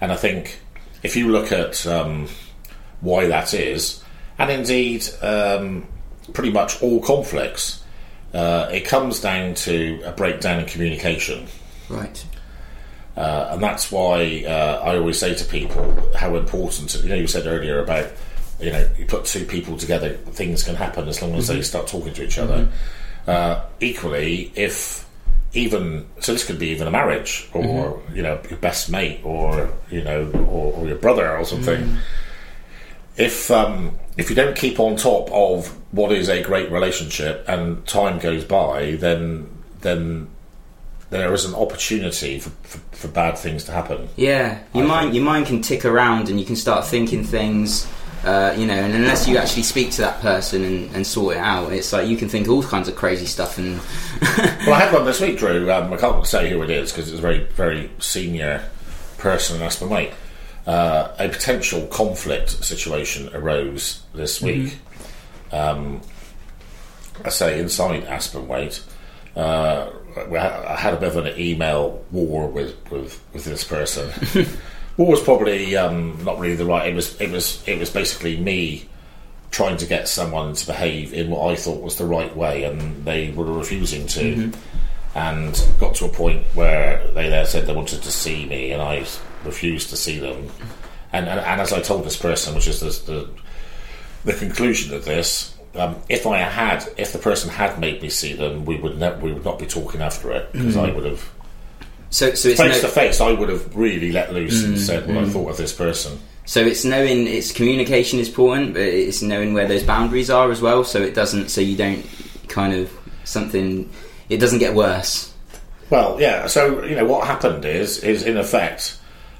and 0.00 0.12
I 0.12 0.16
think 0.16 0.60
if 1.02 1.16
you 1.16 1.30
look 1.30 1.52
at 1.52 1.86
um, 1.86 2.28
why 3.00 3.26
that 3.26 3.54
is, 3.54 4.02
and 4.38 4.50
indeed 4.50 5.06
um, 5.22 5.86
pretty 6.32 6.50
much 6.50 6.82
all 6.82 7.00
conflicts, 7.00 7.84
uh, 8.34 8.68
it 8.72 8.84
comes 8.84 9.20
down 9.20 9.54
to 9.54 10.00
a 10.04 10.12
breakdown 10.12 10.60
in 10.60 10.66
communication. 10.66 11.46
Right. 11.88 12.24
Uh, 13.16 13.50
and 13.52 13.62
that's 13.62 13.90
why 13.90 14.44
uh, 14.46 14.80
I 14.84 14.96
always 14.96 15.18
say 15.18 15.34
to 15.34 15.44
people 15.44 16.12
how 16.14 16.36
important, 16.36 16.94
you 17.02 17.08
know, 17.08 17.16
you 17.16 17.26
said 17.26 17.46
earlier 17.46 17.80
about, 17.80 18.06
you 18.60 18.70
know, 18.70 18.88
you 18.96 19.06
put 19.06 19.24
two 19.24 19.44
people 19.44 19.76
together, 19.76 20.14
things 20.14 20.62
can 20.62 20.76
happen 20.76 21.08
as 21.08 21.20
long 21.20 21.34
as 21.34 21.48
they 21.48 21.62
start 21.62 21.88
talking 21.88 22.14
to 22.14 22.24
each 22.24 22.38
other. 22.38 22.68
Uh, 23.26 23.64
equally, 23.80 24.52
if 24.54 25.04
even, 25.52 26.06
so 26.20 26.32
this 26.32 26.44
could 26.44 26.58
be 26.58 26.68
even 26.68 26.86
a 26.86 26.90
marriage 26.90 27.48
or, 27.54 28.00
you 28.14 28.22
know, 28.22 28.40
your 28.48 28.58
best 28.58 28.90
mate 28.90 29.20
or, 29.24 29.70
you 29.90 30.02
know, 30.04 30.30
or, 30.48 30.72
or 30.74 30.86
your 30.86 30.96
brother 30.96 31.36
or 31.36 31.44
something. 31.44 31.98
If, 33.18 33.50
um, 33.50 33.98
if 34.16 34.30
you 34.30 34.36
don't 34.36 34.56
keep 34.56 34.78
on 34.80 34.96
top 34.96 35.30
of 35.32 35.68
what 35.92 36.12
is 36.12 36.28
a 36.28 36.42
great 36.42 36.70
relationship 36.70 37.44
and 37.48 37.84
time 37.86 38.18
goes 38.18 38.44
by, 38.44 38.92
then, 38.96 39.48
then 39.80 40.28
there 41.10 41.32
is 41.34 41.44
an 41.44 41.54
opportunity 41.54 42.38
for, 42.38 42.50
for, 42.62 42.78
for 42.96 43.08
bad 43.08 43.36
things 43.36 43.64
to 43.64 43.72
happen. 43.72 44.08
Yeah, 44.16 44.60
your 44.74 44.84
I 44.84 44.86
mind 44.86 45.02
think- 45.06 45.14
your 45.14 45.24
mind 45.24 45.46
can 45.46 45.62
tick 45.62 45.84
around 45.84 46.28
and 46.28 46.38
you 46.38 46.46
can 46.46 46.56
start 46.56 46.86
thinking 46.86 47.24
things. 47.24 47.86
Uh, 48.24 48.52
you 48.58 48.66
know, 48.66 48.74
and 48.74 48.92
unless 48.94 49.28
you 49.28 49.36
actually 49.38 49.62
speak 49.62 49.92
to 49.92 50.00
that 50.02 50.20
person 50.20 50.64
and, 50.64 50.96
and 50.96 51.06
sort 51.06 51.36
it 51.36 51.38
out, 51.38 51.72
it's 51.72 51.92
like 51.92 52.08
you 52.08 52.16
can 52.16 52.28
think 52.28 52.48
all 52.48 52.62
kinds 52.64 52.88
of 52.88 52.96
crazy 52.96 53.24
stuff. 53.26 53.58
And 53.58 53.76
Well, 54.66 54.74
I 54.74 54.80
had 54.80 54.92
one 54.92 55.04
this 55.04 55.20
week, 55.20 55.38
Drew. 55.38 55.70
Um, 55.70 55.92
I 55.92 55.96
can't 55.96 56.26
say 56.26 56.50
who 56.50 56.60
it 56.62 56.68
is 56.70 56.90
because 56.92 57.08
it's 57.10 57.20
a 57.20 57.22
very, 57.22 57.44
very 57.54 57.88
senior 58.00 58.68
person 59.18 59.56
in 59.56 59.62
Aspen 59.62 59.88
Waite. 59.88 60.12
Uh, 60.68 61.14
a 61.18 61.30
potential 61.30 61.86
conflict 61.86 62.50
situation 62.62 63.34
arose 63.34 64.02
this 64.12 64.42
week. 64.42 64.76
Um, 65.50 66.02
I 67.24 67.30
say 67.30 67.58
inside 67.58 68.04
Aspen 68.04 68.46
Waite. 68.46 68.82
Uh, 69.34 69.88
ha- 70.14 70.64
I 70.68 70.76
had 70.76 70.92
a 70.92 70.98
bit 70.98 71.08
of 71.08 71.16
an 71.24 71.40
email 71.40 72.04
war 72.10 72.48
with, 72.48 72.76
with, 72.90 73.18
with 73.32 73.46
this 73.46 73.64
person. 73.64 74.10
war 74.98 75.12
was 75.12 75.22
probably 75.22 75.74
um, 75.74 76.22
not 76.22 76.38
really 76.38 76.56
the 76.56 76.66
right. 76.66 76.86
It 76.86 76.94
was 76.94 77.18
it 77.18 77.30
was 77.30 77.66
it 77.66 77.78
was 77.78 77.88
basically 77.88 78.36
me 78.36 78.90
trying 79.50 79.78
to 79.78 79.86
get 79.86 80.06
someone 80.06 80.52
to 80.52 80.66
behave 80.66 81.14
in 81.14 81.30
what 81.30 81.50
I 81.50 81.56
thought 81.56 81.82
was 81.82 81.96
the 81.96 82.04
right 82.04 82.36
way, 82.36 82.64
and 82.64 83.06
they 83.06 83.30
were 83.30 83.50
refusing 83.50 84.06
to. 84.08 84.52
And 85.14 85.66
got 85.80 85.94
to 85.94 86.04
a 86.04 86.10
point 86.10 86.44
where 86.54 87.10
they 87.14 87.30
there 87.30 87.46
said 87.46 87.66
they 87.66 87.74
wanted 87.74 88.02
to 88.02 88.10
see 88.12 88.44
me, 88.44 88.72
and 88.72 88.82
I 88.82 89.06
refused 89.48 89.90
to 89.90 89.96
see 89.96 90.18
them. 90.18 90.48
And 91.12 91.28
and, 91.28 91.40
and 91.40 91.60
as 91.60 91.72
I 91.72 91.80
told 91.80 92.04
this 92.04 92.16
person, 92.16 92.54
which 92.54 92.68
is 92.68 92.80
the 92.80 93.12
the, 93.12 93.28
the 94.32 94.38
conclusion 94.38 94.94
of 94.94 95.04
this. 95.04 95.54
Um, 95.74 95.96
if 96.08 96.26
I 96.26 96.38
had, 96.38 96.88
if 96.96 97.12
the 97.12 97.18
person 97.18 97.50
had 97.50 97.78
made 97.78 98.02
me 98.02 98.08
see 98.08 98.32
them, 98.32 98.64
we 98.64 98.76
would 98.76 98.98
ne- 98.98 99.18
we 99.18 99.32
would 99.32 99.44
not 99.44 99.58
be 99.58 99.66
talking 99.66 100.00
after 100.00 100.32
it 100.32 100.50
because 100.50 100.76
I 100.76 100.90
mm. 100.90 100.94
would 100.94 101.04
have 101.04 101.30
so, 102.10 102.34
so 102.34 102.48
it's 102.48 102.60
face 102.60 102.82
no, 102.82 102.88
to 102.88 102.94
face. 102.94 103.20
I 103.20 103.32
would 103.32 103.48
have 103.48 103.76
really 103.76 104.12
let 104.12 104.32
loose 104.32 104.64
and 104.64 104.76
mm, 104.76 104.78
said 104.78 105.06
what 105.06 105.18
I 105.18 105.22
mm. 105.22 105.32
thought 105.32 105.50
of 105.50 105.56
this 105.56 105.72
person. 105.72 106.18
so 106.46 106.60
it's 106.60 106.84
knowing 106.84 107.26
it's 107.26 107.52
communication 107.52 108.18
is 108.18 108.28
important, 108.28 108.72
but 108.72 108.82
it's 108.82 109.20
knowing 109.20 109.52
where 109.52 109.68
those 109.68 109.82
boundaries 109.82 110.30
are 110.30 110.50
as 110.50 110.62
well. 110.62 110.84
So 110.84 111.02
it 111.02 111.14
doesn't, 111.14 111.50
so 111.50 111.60
you 111.60 111.76
don't 111.76 112.06
kind 112.48 112.72
of 112.72 112.90
something. 113.24 113.90
It 114.28 114.38
doesn't 114.38 114.58
get 114.58 114.74
worse. 114.74 115.34
Well, 115.90 116.20
yeah. 116.20 116.46
So 116.46 116.82
you 116.84 116.96
know 116.96 117.04
what 117.04 117.26
happened 117.26 117.64
is 117.64 118.02
is 118.02 118.22
in 118.22 118.38
effect, 118.38 118.97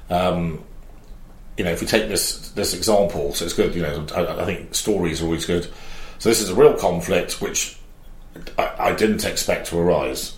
um, 0.09 0.63
you 1.57 1.63
know, 1.65 1.71
if 1.71 1.81
we 1.81 1.87
take 1.87 2.07
this 2.07 2.49
this 2.51 2.73
example, 2.73 3.33
so 3.33 3.45
it's 3.45 3.53
good. 3.53 3.75
You 3.75 3.81
know, 3.81 4.05
I, 4.15 4.41
I 4.41 4.45
think 4.45 4.73
stories 4.73 5.21
are 5.21 5.25
always 5.25 5.45
good. 5.45 5.67
So 6.19 6.29
this 6.29 6.41
is 6.41 6.49
a 6.49 6.55
real 6.55 6.73
conflict 6.73 7.41
which 7.41 7.77
I, 8.57 8.73
I 8.79 8.93
didn't 8.93 9.25
expect 9.25 9.67
to 9.67 9.79
arise. 9.79 10.37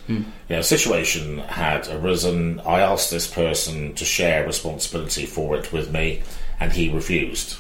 You 0.50 0.56
know, 0.56 0.60
a 0.60 0.64
situation 0.64 1.40
had 1.40 1.88
arisen. 1.88 2.60
I 2.62 2.82
asked 2.82 3.12
this 3.12 3.28
person 3.28 3.94
to 3.96 4.06
share 4.06 4.46
responsibility 4.46 5.26
for 5.26 5.56
it 5.58 5.72
with 5.72 5.92
me, 5.92 6.24
and 6.60 6.72
he 6.72 6.90
refused. 6.90 7.58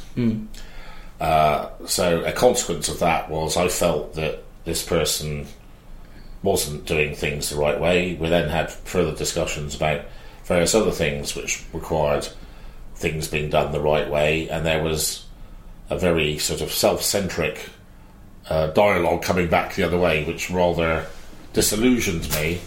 Uh, 1.19 1.69
so 1.85 2.23
a 2.23 2.31
consequence 2.31 2.89
of 2.89 2.99
that 2.99 3.29
was 3.29 3.55
I 3.57 3.67
felt 3.67 4.15
that 4.15 4.43
this 4.65 4.83
person 4.83 5.45
wasn't 6.41 6.85
doing 6.85 7.13
things 7.13 7.51
the 7.51 7.57
right 7.57 7.79
way. 7.79 8.15
We 8.15 8.29
then 8.29 8.49
had 8.49 8.71
further 8.71 9.15
discussions 9.15 9.75
about 9.75 10.01
various 10.51 10.75
other 10.75 10.91
things 10.91 11.35
which 11.35 11.63
required 11.73 12.27
things 12.95 13.27
being 13.27 13.49
done 13.49 13.71
the 13.71 13.79
right 13.79 14.09
way, 14.09 14.49
and 14.49 14.65
there 14.65 14.83
was 14.83 15.25
a 15.89 15.97
very 15.97 16.37
sort 16.37 16.61
of 16.61 16.71
self-centric 16.71 17.69
uh, 18.49 18.67
dialogue 18.67 19.21
coming 19.23 19.49
back 19.49 19.75
the 19.75 19.83
other 19.83 19.97
way, 19.97 20.23
which 20.25 20.49
rather 20.49 21.05
disillusioned 21.53 22.29
me 22.31 22.59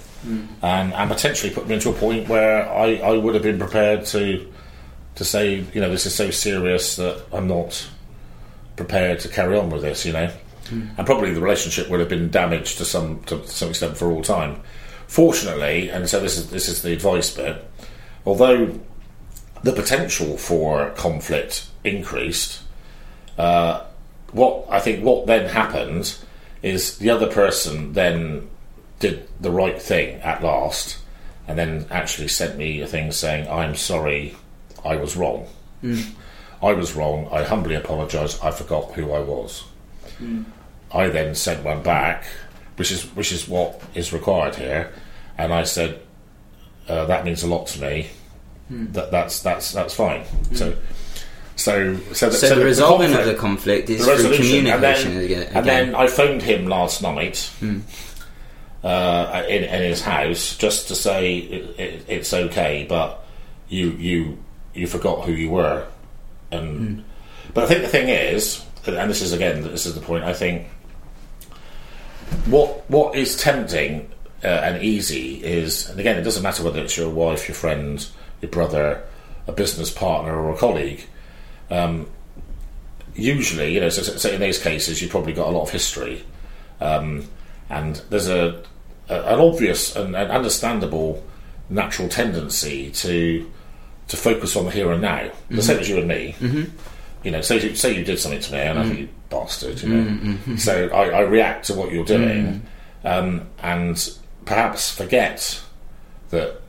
and, 0.63 0.93
and 0.95 1.11
potentially 1.11 1.53
put 1.53 1.67
me 1.69 1.75
into 1.75 1.91
a 1.91 1.93
point 1.93 2.29
where 2.29 2.69
I, 2.69 2.97
I 2.97 3.13
would 3.13 3.35
have 3.35 3.43
been 3.43 3.59
prepared 3.59 4.07
to 4.07 4.51
to 5.17 5.25
say, 5.25 5.65
you 5.73 5.81
know, 5.81 5.91
this 5.91 6.07
is 6.07 6.15
so 6.15 6.31
serious 6.31 6.97
that 6.97 7.23
I'm 7.33 7.47
not 7.47 7.89
prepared 8.75 9.21
to 9.21 9.29
carry 9.29 9.57
on 9.57 9.71
with 9.71 9.83
this, 9.83 10.05
you 10.05 10.13
know. 10.13 10.29
And 10.97 11.07
probably 11.07 11.33
the 11.33 11.41
relationship 11.41 11.89
would 11.89 12.01
have 12.01 12.09
been 12.09 12.31
damaged 12.31 12.79
to 12.79 12.85
some 12.85 13.23
to 13.25 13.47
some 13.47 13.69
extent 13.69 13.97
for 13.97 14.11
all 14.11 14.23
time. 14.23 14.61
Fortunately, 15.07 15.91
and 15.91 16.09
so 16.09 16.19
this 16.21 16.37
is 16.39 16.51
this 16.51 16.69
is 16.69 16.83
the 16.83 16.93
advice 16.93 17.31
bit. 17.37 17.57
Although 18.27 18.81
the 19.63 19.73
potential 19.73 20.37
for 20.37 20.91
conflict 20.91 21.67
increased, 21.85 22.63
uh, 23.39 23.85
what 24.33 24.67
I 24.71 24.81
think 24.81 25.05
what 25.05 25.27
then 25.27 25.49
happened 25.49 26.17
is 26.63 26.99
the 26.99 27.11
other 27.11 27.27
person 27.27 27.93
then 27.93 28.49
did 28.99 29.29
the 29.41 29.51
right 29.51 29.81
thing 29.81 30.21
at 30.23 30.43
last, 30.43 30.99
and 31.47 31.59
then 31.59 31.87
actually 31.91 32.29
sent 32.29 32.57
me 32.57 32.81
a 32.81 32.87
thing 32.87 33.13
saying, 33.13 33.49
"I'm 33.49 33.75
sorry, 33.75 34.35
I 34.85 34.97
was 34.97 35.17
wrong. 35.17 35.47
I 36.63 36.73
was 36.73 36.95
wrong. 36.95 37.29
I 37.31 37.43
humbly 37.43 37.75
apologise. 37.75 38.41
I 38.43 38.51
forgot 38.51 38.93
who 38.93 39.13
I 39.13 39.21
was." 39.21 39.65
I 40.93 41.09
then 41.09 41.35
sent 41.35 41.65
one 41.65 41.83
back, 41.83 42.25
which 42.77 42.91
is 42.91 43.03
which 43.15 43.33
is 43.33 43.49
what 43.49 43.81
is 43.95 44.13
required 44.13 44.57
here, 44.57 44.93
and 45.37 45.53
I 45.53 45.65
said 45.65 46.01
uh, 46.89 47.05
that 47.07 47.25
means 47.25 47.43
a 47.43 47.47
lot 47.47 47.67
to 47.69 47.81
me. 47.81 48.09
That 48.71 49.11
that's 49.11 49.41
that's 49.41 49.73
that's 49.73 49.95
fine. 49.95 50.25
So. 50.55 50.75
So, 51.57 51.97
so, 52.13 52.31
the, 52.31 52.35
So, 52.35 52.49
the 52.49 52.55
the 52.57 52.65
resolving 52.65 53.13
conflict- 53.13 53.29
of 53.29 53.35
the 53.37 53.41
conflict 53.41 53.89
is 53.91 53.99
the 53.99 54.05
through 54.07 54.15
resolution, 54.31 54.67
and 54.67 54.83
communication 54.83 55.15
then, 55.15 55.25
again. 55.25 55.53
and 55.55 55.67
then 55.67 55.95
I 55.95 56.09
phoned 56.09 56.43
him 56.43 56.67
last 56.67 57.01
night 57.01 57.49
uh, 58.83 59.45
in, 59.49 59.63
in 59.63 59.83
his 59.83 60.01
house 60.03 60.57
just 60.57 60.89
to 60.89 60.97
say 60.97 61.37
it, 61.39 61.81
it, 61.81 62.05
it's 62.09 62.35
okay, 62.35 62.87
but 62.89 63.25
you 63.69 63.91
you 63.93 64.39
you 64.75 64.89
forgot 64.89 65.25
who 65.25 65.31
you 65.33 65.49
were, 65.51 65.87
and 66.51 67.05
but 67.55 67.65
I 67.65 67.67
think 67.69 67.83
the 67.83 67.89
thing 67.89 68.09
is, 68.09 68.65
and 68.87 69.09
this 69.09 69.23
is 69.23 69.33
again 69.33 69.63
this 69.63 69.87
is 69.87 69.95
the 69.95 70.01
point. 70.01 70.25
I 70.25 70.33
think 70.35 70.67
what 72.47 72.89
what 72.91 73.15
is 73.15 73.37
tempting 73.37 74.11
uh, 74.45 74.49
and 74.49 74.83
easy 74.83 75.43
is, 75.43 75.89
and 75.89 75.99
again, 75.99 76.17
it 76.17 76.23
doesn't 76.23 76.43
matter 76.43 76.63
whether 76.63 76.81
it's 76.83 76.97
your 76.97 77.11
wife, 77.11 77.49
your 77.49 77.55
friend, 77.55 78.07
your 78.41 78.51
brother, 78.51 79.03
a 79.47 79.53
business 79.53 79.91
partner, 79.91 80.35
or 80.35 80.53
a 80.53 80.57
colleague 80.57 81.07
usually, 83.15 83.73
you 83.75 83.81
know, 83.81 83.89
so, 83.89 84.03
so 84.03 84.31
in 84.31 84.41
these 84.41 84.59
cases, 84.59 85.01
you've 85.01 85.11
probably 85.11 85.33
got 85.33 85.49
a 85.49 85.51
lot 85.51 85.63
of 85.63 85.71
history, 85.71 86.25
um, 86.81 87.29
and 87.71 87.97
there's 88.11 88.29
a, 88.29 88.63
a 89.09 89.15
an 89.15 89.41
obvious 89.41 89.95
and 89.97 90.17
an 90.17 90.31
understandable 90.31 91.25
natural 91.71 92.09
tendency 92.09 92.91
to 92.91 93.51
to 94.09 94.17
focus 94.17 94.57
on 94.57 94.67
the 94.67 94.71
here 94.71 94.93
and 94.93 95.01
now. 95.01 95.31
The 95.49 95.63
same 95.63 95.79
as 95.79 95.89
you 95.89 95.99
and 95.99 96.09
me. 96.09 96.37
Mm-hmm. 96.39 96.77
You 97.23 97.31
know, 97.31 97.41
say 97.41 97.59
you, 97.61 97.75
say 97.75 97.97
you 97.97 98.05
did 98.05 98.19
something 98.19 98.41
to 98.41 98.53
me, 98.53 98.59
and 98.59 98.79
I 98.79 98.85
think 98.85 98.99
you 98.99 99.09
bastard. 99.31 99.81
You 99.83 99.89
know, 99.89 100.57
so 100.57 100.89
I, 100.89 101.09
I 101.09 101.21
react 101.21 101.67
to 101.67 101.75
what 101.75 101.91
you're 101.91 102.05
doing, 102.05 102.63
um, 103.05 103.47
and 103.63 104.19
perhaps 104.45 104.91
forget 104.91 105.61
that. 106.31 106.61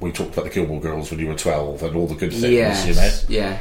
We 0.00 0.10
talked 0.10 0.32
about 0.32 0.44
the 0.46 0.50
Gilmore 0.50 0.80
Girls 0.80 1.10
when 1.10 1.20
you 1.20 1.28
were 1.28 1.36
twelve, 1.36 1.82
and 1.82 1.94
all 1.94 2.08
the 2.08 2.16
good 2.16 2.32
things. 2.32 2.42
yes, 2.44 2.86
You 2.86 2.94
know, 2.94 3.40
yeah, 3.42 3.58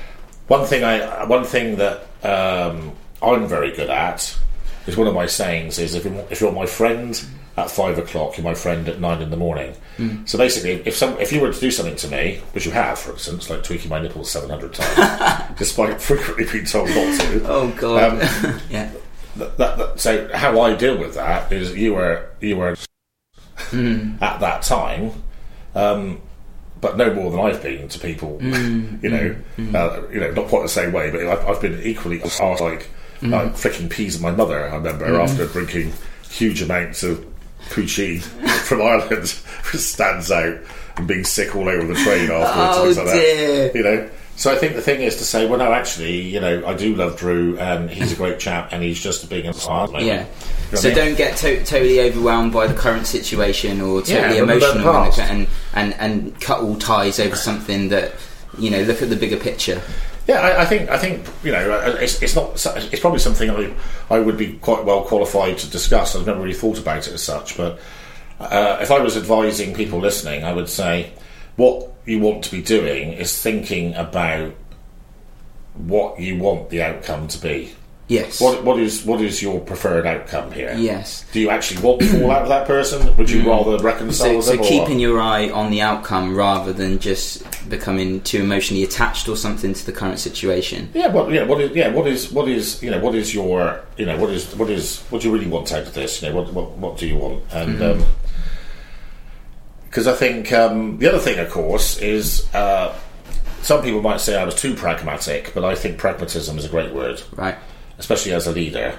one 0.47 0.65
thing 0.65 0.83
I, 0.83 1.25
one 1.25 1.43
thing 1.43 1.75
that 1.75 2.07
um, 2.23 2.93
I'm 3.21 3.47
very 3.47 3.71
good 3.75 3.89
at 3.91 4.35
is 4.87 4.97
one 4.97 5.07
of 5.07 5.13
my 5.13 5.27
sayings 5.27 5.77
is 5.77 5.93
if 5.93 6.03
you're, 6.05 6.25
if 6.31 6.41
you're 6.41 6.51
my 6.51 6.65
friend 6.65 7.23
at 7.55 7.69
five 7.69 7.99
o'clock, 7.99 8.35
you're 8.35 8.43
my 8.43 8.55
friend 8.55 8.89
at 8.89 8.99
nine 8.99 9.21
in 9.21 9.29
the 9.29 9.37
morning. 9.37 9.75
So 10.25 10.39
basically, 10.39 10.81
if 10.87 10.95
some 10.97 11.19
if 11.19 11.31
you 11.31 11.39
were 11.39 11.53
to 11.53 11.59
do 11.59 11.69
something 11.69 11.95
to 11.97 12.07
me, 12.07 12.41
which 12.53 12.65
you 12.65 12.71
have, 12.71 12.97
for 12.97 13.11
instance, 13.11 13.47
like 13.51 13.61
tweaking 13.63 13.89
my 13.89 14.01
nipples 14.01 14.31
seven 14.31 14.49
hundred 14.49 14.73
times, 14.73 15.53
despite 15.59 16.01
frequently 16.01 16.45
being 16.51 16.65
told 16.65 16.89
not 16.89 17.19
to, 17.21 17.41
Oh 17.47 17.69
god, 17.77 18.13
Um, 18.13 18.19
yeah, 18.71 18.89
that, 19.35 19.55
that, 19.59 19.77
that, 19.77 19.99
so 19.99 20.35
how 20.35 20.59
I 20.61 20.73
deal 20.75 20.97
with 20.97 21.13
that 21.13 21.51
is 21.51 21.75
you 21.75 21.93
were 21.93 22.27
you 22.41 22.57
were 22.57 22.75
at 24.21 24.39
that 24.39 24.61
time, 24.63 25.11
um, 25.75 26.21
but 26.81 26.97
no 26.97 27.13
more 27.13 27.31
than 27.31 27.39
I've 27.39 27.61
been 27.61 27.87
to 27.87 27.99
people. 27.99 28.39
Mm, 28.39 29.01
you 29.01 29.09
know, 29.09 29.35
mm, 29.57 29.71
mm. 29.71 29.75
uh, 29.75 30.07
you 30.09 30.19
know, 30.19 30.31
not 30.31 30.47
quite 30.47 30.63
the 30.63 30.69
same 30.69 30.91
way, 30.91 31.11
but 31.11 31.25
I've, 31.25 31.47
I've 31.47 31.61
been 31.61 31.81
equally 31.83 32.21
as 32.23 32.37
hard, 32.37 32.59
like 32.59 32.89
mm-hmm. 33.21 33.31
like 33.31 33.55
flicking 33.55 33.89
peas 33.89 34.15
at 34.15 34.21
my 34.21 34.31
mother. 34.31 34.67
I 34.67 34.75
remember 34.75 35.05
mm-hmm. 35.05 35.21
after 35.21 35.47
drinking 35.47 35.93
huge 36.29 36.61
amounts 36.61 37.03
of 37.03 37.25
poteen 37.69 38.19
from 38.65 38.81
Ireland, 38.81 39.09
which 39.09 39.81
stands 39.81 40.31
out, 40.31 40.57
and 40.97 41.07
being 41.07 41.23
sick 41.23 41.55
all 41.55 41.69
over 41.69 41.85
the 41.85 41.95
train 41.95 42.29
afterwards. 42.29 42.97
Oh, 42.97 43.03
like 43.03 43.13
dear. 43.13 43.67
That, 43.67 43.75
you 43.75 43.83
know. 43.83 44.09
So 44.35 44.51
I 44.51 44.55
think 44.57 44.75
the 44.75 44.81
thing 44.81 45.01
is 45.01 45.17
to 45.17 45.23
say, 45.23 45.45
well, 45.47 45.59
no, 45.59 45.71
actually, 45.71 46.19
you 46.21 46.39
know, 46.39 46.65
I 46.65 46.73
do 46.73 46.95
love 46.95 47.17
Drew, 47.17 47.57
and 47.59 47.89
he's 47.89 48.11
a 48.13 48.15
great 48.15 48.39
chap, 48.39 48.69
and 48.71 48.81
he's 48.81 48.99
just 49.01 49.31
a 49.31 49.51
hard 49.53 49.91
man. 49.91 50.03
yeah. 50.05 50.21
You 50.21 50.25
know 50.71 50.77
So 50.79 50.89
I 50.89 50.95
mean? 50.95 51.05
don't 51.05 51.17
get 51.17 51.37
to- 51.37 51.63
totally 51.63 52.01
overwhelmed 52.01 52.51
by 52.51 52.65
the 52.65 52.73
current 52.73 53.05
situation 53.05 53.79
or 53.79 54.01
totally 54.01 54.39
the 54.39 54.43
emotional 54.43 55.11
and, 55.19 55.47
and 55.75 55.93
and 55.99 56.41
cut 56.41 56.61
all 56.61 56.75
ties 56.77 57.19
over 57.19 57.35
something 57.35 57.89
that 57.89 58.13
you 58.57 58.71
know. 58.71 58.81
Look 58.81 59.01
at 59.03 59.09
the 59.09 59.15
bigger 59.15 59.37
picture. 59.37 59.81
Yeah, 60.27 60.39
I, 60.41 60.61
I 60.61 60.65
think 60.65 60.89
I 60.89 60.97
think 60.97 61.27
you 61.43 61.51
know 61.51 61.71
uh, 61.71 61.97
it's, 61.99 62.21
it's 62.23 62.33
not 62.35 62.53
it's 62.55 62.99
probably 63.01 63.19
something 63.19 63.51
I, 63.51 63.71
I 64.09 64.19
would 64.19 64.37
be 64.37 64.53
quite 64.53 64.83
well 64.83 65.03
qualified 65.03 65.59
to 65.59 65.69
discuss. 65.69 66.15
I've 66.15 66.25
never 66.25 66.39
really 66.41 66.53
thought 66.55 66.79
about 66.79 67.07
it 67.07 67.13
as 67.13 67.21
such, 67.21 67.55
but 67.55 67.79
uh, 68.39 68.79
if 68.81 68.89
I 68.89 68.99
was 68.99 69.15
advising 69.15 69.75
people 69.75 69.99
listening, 69.99 70.43
I 70.43 70.53
would 70.53 70.69
say 70.69 71.11
what 71.55 71.92
you 72.05 72.19
want 72.19 72.43
to 72.45 72.51
be 72.51 72.61
doing 72.61 73.13
is 73.13 73.41
thinking 73.41 73.93
about 73.95 74.53
what 75.75 76.19
you 76.19 76.37
want 76.37 76.69
the 76.69 76.83
outcome 76.83 77.27
to 77.29 77.37
be. 77.39 77.73
Yes. 78.09 78.41
What 78.41 78.63
what 78.65 78.77
is 78.79 79.05
what 79.05 79.21
is 79.21 79.41
your 79.41 79.61
preferred 79.61 80.05
outcome 80.05 80.51
here? 80.51 80.75
Yes. 80.77 81.25
Do 81.31 81.39
you 81.39 81.49
actually 81.49 81.81
want 81.81 82.01
to 82.01 82.07
fall 82.07 82.31
out 82.31 82.41
with 82.41 82.49
that 82.49 82.67
person? 82.67 83.15
Would 83.15 83.29
you 83.29 83.49
rather 83.49 83.77
reconcile 83.77 84.41
So, 84.41 84.55
so 84.55 84.61
keeping 84.61 84.95
what? 84.95 84.99
your 84.99 85.21
eye 85.21 85.49
on 85.49 85.71
the 85.71 85.81
outcome 85.81 86.35
rather 86.35 86.73
than 86.73 86.99
just 86.99 87.43
becoming 87.69 88.19
too 88.21 88.41
emotionally 88.41 88.83
attached 88.83 89.29
or 89.29 89.37
something 89.37 89.73
to 89.73 89.85
the 89.85 89.93
current 89.93 90.19
situation. 90.19 90.91
Yeah, 90.93 91.07
what 91.07 91.31
yeah, 91.31 91.43
what 91.43 91.61
is 91.61 91.71
yeah, 91.71 91.89
what 91.93 92.05
is 92.05 92.29
what 92.29 92.49
is 92.49 92.83
you 92.83 92.91
know, 92.91 92.99
what 92.99 93.15
is 93.15 93.33
your 93.33 93.81
you 93.97 94.05
know, 94.05 94.17
what 94.17 94.29
is 94.31 94.53
what 94.57 94.69
is 94.69 94.99
what 95.09 95.21
do 95.21 95.29
you 95.29 95.33
really 95.33 95.47
want 95.47 95.71
out 95.71 95.83
of 95.87 95.93
this? 95.93 96.21
You 96.21 96.29
know, 96.29 96.35
what 96.35 96.53
what, 96.53 96.71
what 96.71 96.97
do 96.97 97.07
you 97.07 97.15
want? 97.17 97.41
And 97.51 97.79
Mm-hmm. 97.79 98.03
Because 99.93 100.07
I 100.07 100.13
think 100.13 100.51
um, 100.51 100.97
the 100.97 101.07
other 101.07 101.19
thing, 101.19 101.37
of 101.37 101.51
course, 101.51 101.99
is 101.99 102.51
uh, 102.55 102.97
some 103.61 103.83
people 103.83 104.01
might 104.01 104.19
say 104.21 104.35
I 104.35 104.43
was 104.43 104.55
too 104.55 104.73
pragmatic, 104.73 105.51
but 105.53 105.63
I 105.63 105.75
think 105.75 105.99
pragmatism 105.99 106.57
is 106.57 106.65
a 106.65 106.67
great 106.69 106.91
word, 106.95 107.21
Right. 107.35 107.55
especially 107.99 108.31
as 108.31 108.47
a 108.47 108.51
leader. 108.51 108.97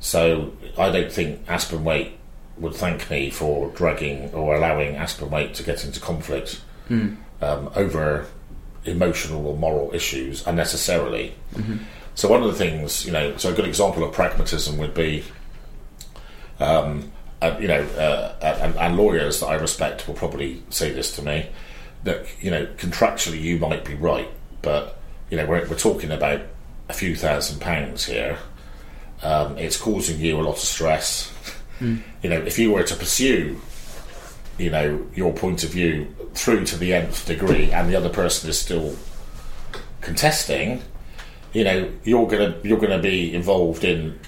So 0.00 0.52
I 0.76 0.90
don't 0.90 1.12
think 1.12 1.42
Aspen 1.46 1.84
Waite 1.84 2.18
would 2.58 2.74
thank 2.74 3.08
me 3.08 3.30
for 3.30 3.68
dragging 3.76 4.34
or 4.34 4.56
allowing 4.56 4.96
Aspen 4.96 5.30
Waite 5.30 5.54
to 5.54 5.62
get 5.62 5.84
into 5.84 6.00
conflict 6.00 6.60
um, 6.90 7.16
over 7.76 8.26
emotional 8.84 9.46
or 9.46 9.56
moral 9.56 9.94
issues 9.94 10.44
unnecessarily. 10.44 11.36
So 12.16 12.28
one 12.28 12.42
of 12.42 12.48
the 12.48 12.58
things, 12.58 13.06
you 13.06 13.12
know, 13.12 13.36
so 13.36 13.50
a 13.50 13.54
good 13.54 13.68
example 13.68 14.02
of 14.02 14.12
pragmatism 14.12 14.76
would 14.78 14.92
be, 14.92 15.22
um, 16.58 17.12
uh, 17.46 17.58
you 17.58 17.68
know, 17.68 17.82
uh, 17.82 18.34
and, 18.42 18.74
and 18.76 18.96
lawyers 18.96 19.40
that 19.40 19.46
I 19.46 19.54
respect 19.54 20.06
will 20.06 20.14
probably 20.14 20.62
say 20.70 20.90
this 20.90 21.14
to 21.16 21.22
me 21.22 21.46
that 22.04 22.26
you 22.40 22.50
know 22.50 22.66
contractually 22.76 23.40
you 23.40 23.58
might 23.58 23.84
be 23.84 23.94
right, 23.94 24.28
but 24.62 24.98
you 25.30 25.36
know 25.36 25.46
we're, 25.46 25.68
we're 25.68 25.78
talking 25.78 26.10
about 26.10 26.40
a 26.88 26.92
few 26.92 27.14
thousand 27.14 27.60
pounds 27.60 28.04
here. 28.04 28.38
Um, 29.22 29.58
it's 29.58 29.76
causing 29.76 30.20
you 30.20 30.38
a 30.38 30.42
lot 30.42 30.52
of 30.52 30.58
stress. 30.58 31.32
You 31.80 32.30
know, 32.30 32.40
if 32.40 32.58
you 32.58 32.72
were 32.72 32.84
to 32.84 32.94
pursue, 32.94 33.60
you 34.56 34.70
know, 34.70 35.06
your 35.14 35.32
point 35.34 35.62
of 35.62 35.70
view 35.70 36.14
through 36.32 36.64
to 36.66 36.76
the 36.78 36.94
nth 36.94 37.26
degree, 37.26 37.70
and 37.70 37.88
the 37.90 37.96
other 37.96 38.08
person 38.08 38.48
is 38.48 38.58
still 38.58 38.96
contesting, 40.00 40.82
you 41.52 41.64
know, 41.64 41.90
you're 42.02 42.26
gonna 42.26 42.56
you're 42.62 42.78
gonna 42.78 43.00
be 43.00 43.34
involved 43.34 43.84
in 43.84 44.18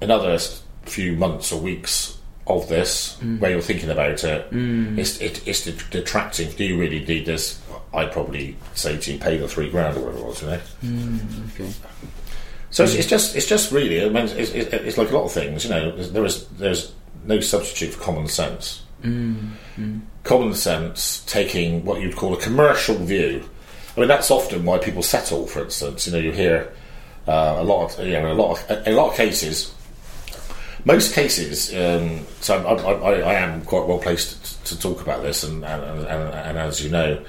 another 0.00 0.38
few 0.84 1.16
months 1.16 1.52
or 1.52 1.60
weeks 1.60 2.18
of 2.46 2.68
this 2.68 3.16
mm. 3.22 3.38
where 3.38 3.50
you're 3.50 3.60
thinking 3.60 3.90
about 3.90 4.22
it. 4.24 4.50
Mm. 4.50 4.98
It's 4.98 5.20
it, 5.20 5.46
it's 5.46 5.64
detracting. 5.64 6.50
Do 6.52 6.64
you 6.64 6.78
really 6.78 7.04
need 7.04 7.26
this? 7.26 7.60
I'd 7.92 8.12
probably 8.12 8.56
say 8.74 8.98
to 8.98 9.12
you, 9.12 9.18
pay 9.18 9.36
the 9.36 9.48
three 9.48 9.70
grand 9.70 9.96
or 9.96 10.00
whatever 10.00 10.18
it 10.18 10.26
was, 10.26 10.42
you 10.42 10.48
know. 10.48 10.60
Mm, 10.82 11.54
okay. 11.54 11.72
So 12.70 12.82
it's, 12.82 12.94
it's 12.94 13.08
just 13.08 13.36
it's 13.36 13.46
just 13.46 13.70
really 13.70 14.04
I 14.04 14.08
mean 14.08 14.24
it's, 14.24 14.50
it's, 14.50 14.72
it's 14.72 14.98
like 14.98 15.10
a 15.10 15.14
lot 15.14 15.24
of 15.24 15.32
things 15.32 15.64
you 15.64 15.70
know 15.70 15.92
there's, 15.96 16.48
there 16.48 16.72
is 16.72 16.92
no 17.24 17.38
substitute 17.40 17.94
for 17.94 18.02
common 18.02 18.26
sense. 18.26 18.82
Common 20.24 20.54
sense 20.54 21.24
taking 21.26 21.84
what 21.84 22.00
you'd 22.00 22.16
call 22.16 22.34
a 22.34 22.40
commercial 22.40 22.96
view. 22.96 23.48
I 23.96 24.00
mean 24.00 24.08
that's 24.08 24.30
often 24.30 24.64
why 24.64 24.78
people 24.78 25.02
settle. 25.02 25.46
For 25.46 25.64
instance, 25.64 26.06
you 26.06 26.12
know 26.12 26.18
you 26.18 26.32
hear 26.32 26.72
uh, 27.28 27.56
a 27.58 27.64
lot 27.64 27.98
of 27.98 28.06
you 28.06 28.14
know 28.14 28.32
a 28.32 28.34
lot 28.34 28.58
of 28.58 28.86
in 28.86 28.92
a 28.92 28.96
lot 28.96 29.10
of 29.10 29.16
cases. 29.16 29.72
Most 30.84 31.14
cases, 31.14 31.72
um, 31.74 32.26
so 32.40 32.62
I, 32.66 32.74
I, 32.74 33.12
I, 33.20 33.34
am 33.34 33.62
quite 33.62 33.86
well 33.86 33.98
placed 33.98 34.64
to, 34.66 34.74
to 34.74 34.80
talk 34.80 35.00
about 35.00 35.22
this, 35.22 35.42
and, 35.42 35.64
and, 35.64 35.82
and, 35.82 36.34
and 36.34 36.58
as 36.58 36.82
you 36.84 36.90
know, 36.90 37.24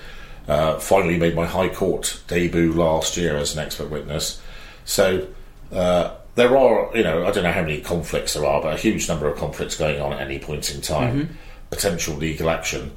Uh, 0.47 0.77
finally, 0.79 1.17
made 1.17 1.33
my 1.33 1.45
High 1.45 1.69
Court 1.69 2.21
debut 2.27 2.71
last 2.71 3.17
year 3.17 3.35
as 3.35 3.55
an 3.55 3.65
expert 3.65 3.89
witness. 3.89 4.39
So 4.85 5.27
uh, 5.71 6.11
there 6.35 6.55
are, 6.55 6.95
you 6.95 7.03
know, 7.03 7.25
I 7.25 7.31
don't 7.31 7.43
know 7.43 7.51
how 7.51 7.63
many 7.63 7.81
conflicts 7.81 8.33
there 8.33 8.45
are, 8.45 8.61
but 8.61 8.73
a 8.73 8.77
huge 8.77 9.07
number 9.07 9.27
of 9.27 9.39
conflicts 9.39 9.75
going 9.75 9.99
on 9.99 10.13
at 10.13 10.21
any 10.21 10.37
point 10.37 10.69
in 10.69 10.81
time. 10.81 11.37
Potential 11.71 12.15
legal 12.15 12.49
action. 12.49 12.91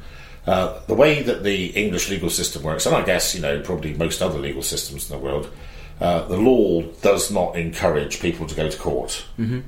Uh, 0.47 0.79
the 0.87 0.95
way 0.95 1.23
that 1.23 1.43
the 1.43 1.67
English 1.69 2.11
legal 2.11 2.31
system 2.31 2.63
works, 2.63 2.85
and 2.87 2.95
I 2.95 3.03
guess 3.03 3.35
you 3.35 3.41
know 3.41 3.61
probably 3.63 3.95
most 3.95 4.21
other 4.21 4.39
legal 4.39 4.63
systems 4.63 5.11
in 5.11 5.19
the 5.19 5.25
world, 5.25 5.51
uh, 6.01 6.29
the 6.29 6.37
law 6.37 6.83
does 7.01 7.31
not 7.31 7.57
encourage 7.57 8.21
people 8.21 8.47
to 8.47 8.55
go 8.55 8.69
to 8.69 8.79
court. 8.79 9.25
Mm-hmm. 9.39 9.61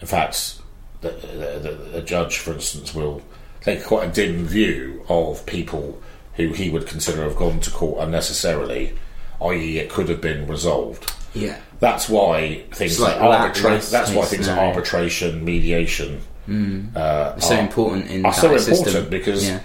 In 0.00 0.06
fact, 0.06 0.60
the, 1.00 1.10
the, 1.10 1.90
the, 1.92 2.02
judge, 2.02 2.38
for 2.38 2.52
instance, 2.52 2.94
will 2.94 3.22
take 3.60 3.84
quite 3.84 4.08
a 4.08 4.12
dim 4.12 4.46
view 4.46 5.04
of 5.08 5.44
people 5.46 6.00
who 6.34 6.52
he 6.52 6.70
would 6.70 6.86
consider 6.86 7.22
have 7.22 7.36
gone 7.36 7.60
to 7.60 7.70
court 7.70 8.02
unnecessarily, 8.02 8.96
i.e., 9.40 9.78
it 9.78 9.90
could 9.90 10.08
have 10.08 10.20
been 10.20 10.46
resolved. 10.46 11.12
Yeah. 11.34 11.58
That's 11.80 12.08
why 12.08 12.62
things 12.72 12.92
It's 12.92 13.00
like, 13.00 13.20
like 13.20 13.52
arbitra- 13.54 13.64
worst 13.64 13.90
That's 13.90 14.10
why 14.10 14.24
things 14.24 14.48
like 14.48 14.58
arbitration, 14.58 15.44
mediation 15.44 16.22
mm. 16.48 16.96
uh, 16.96 17.34
It's 17.36 17.48
so 17.48 17.56
are- 17.56 17.60
important 17.60 18.10
in 18.10 18.24
are 18.24 18.32
so 18.32 18.54
important 18.54 18.76
system. 18.76 19.08
because 19.10 19.46
yeah. 19.46 19.60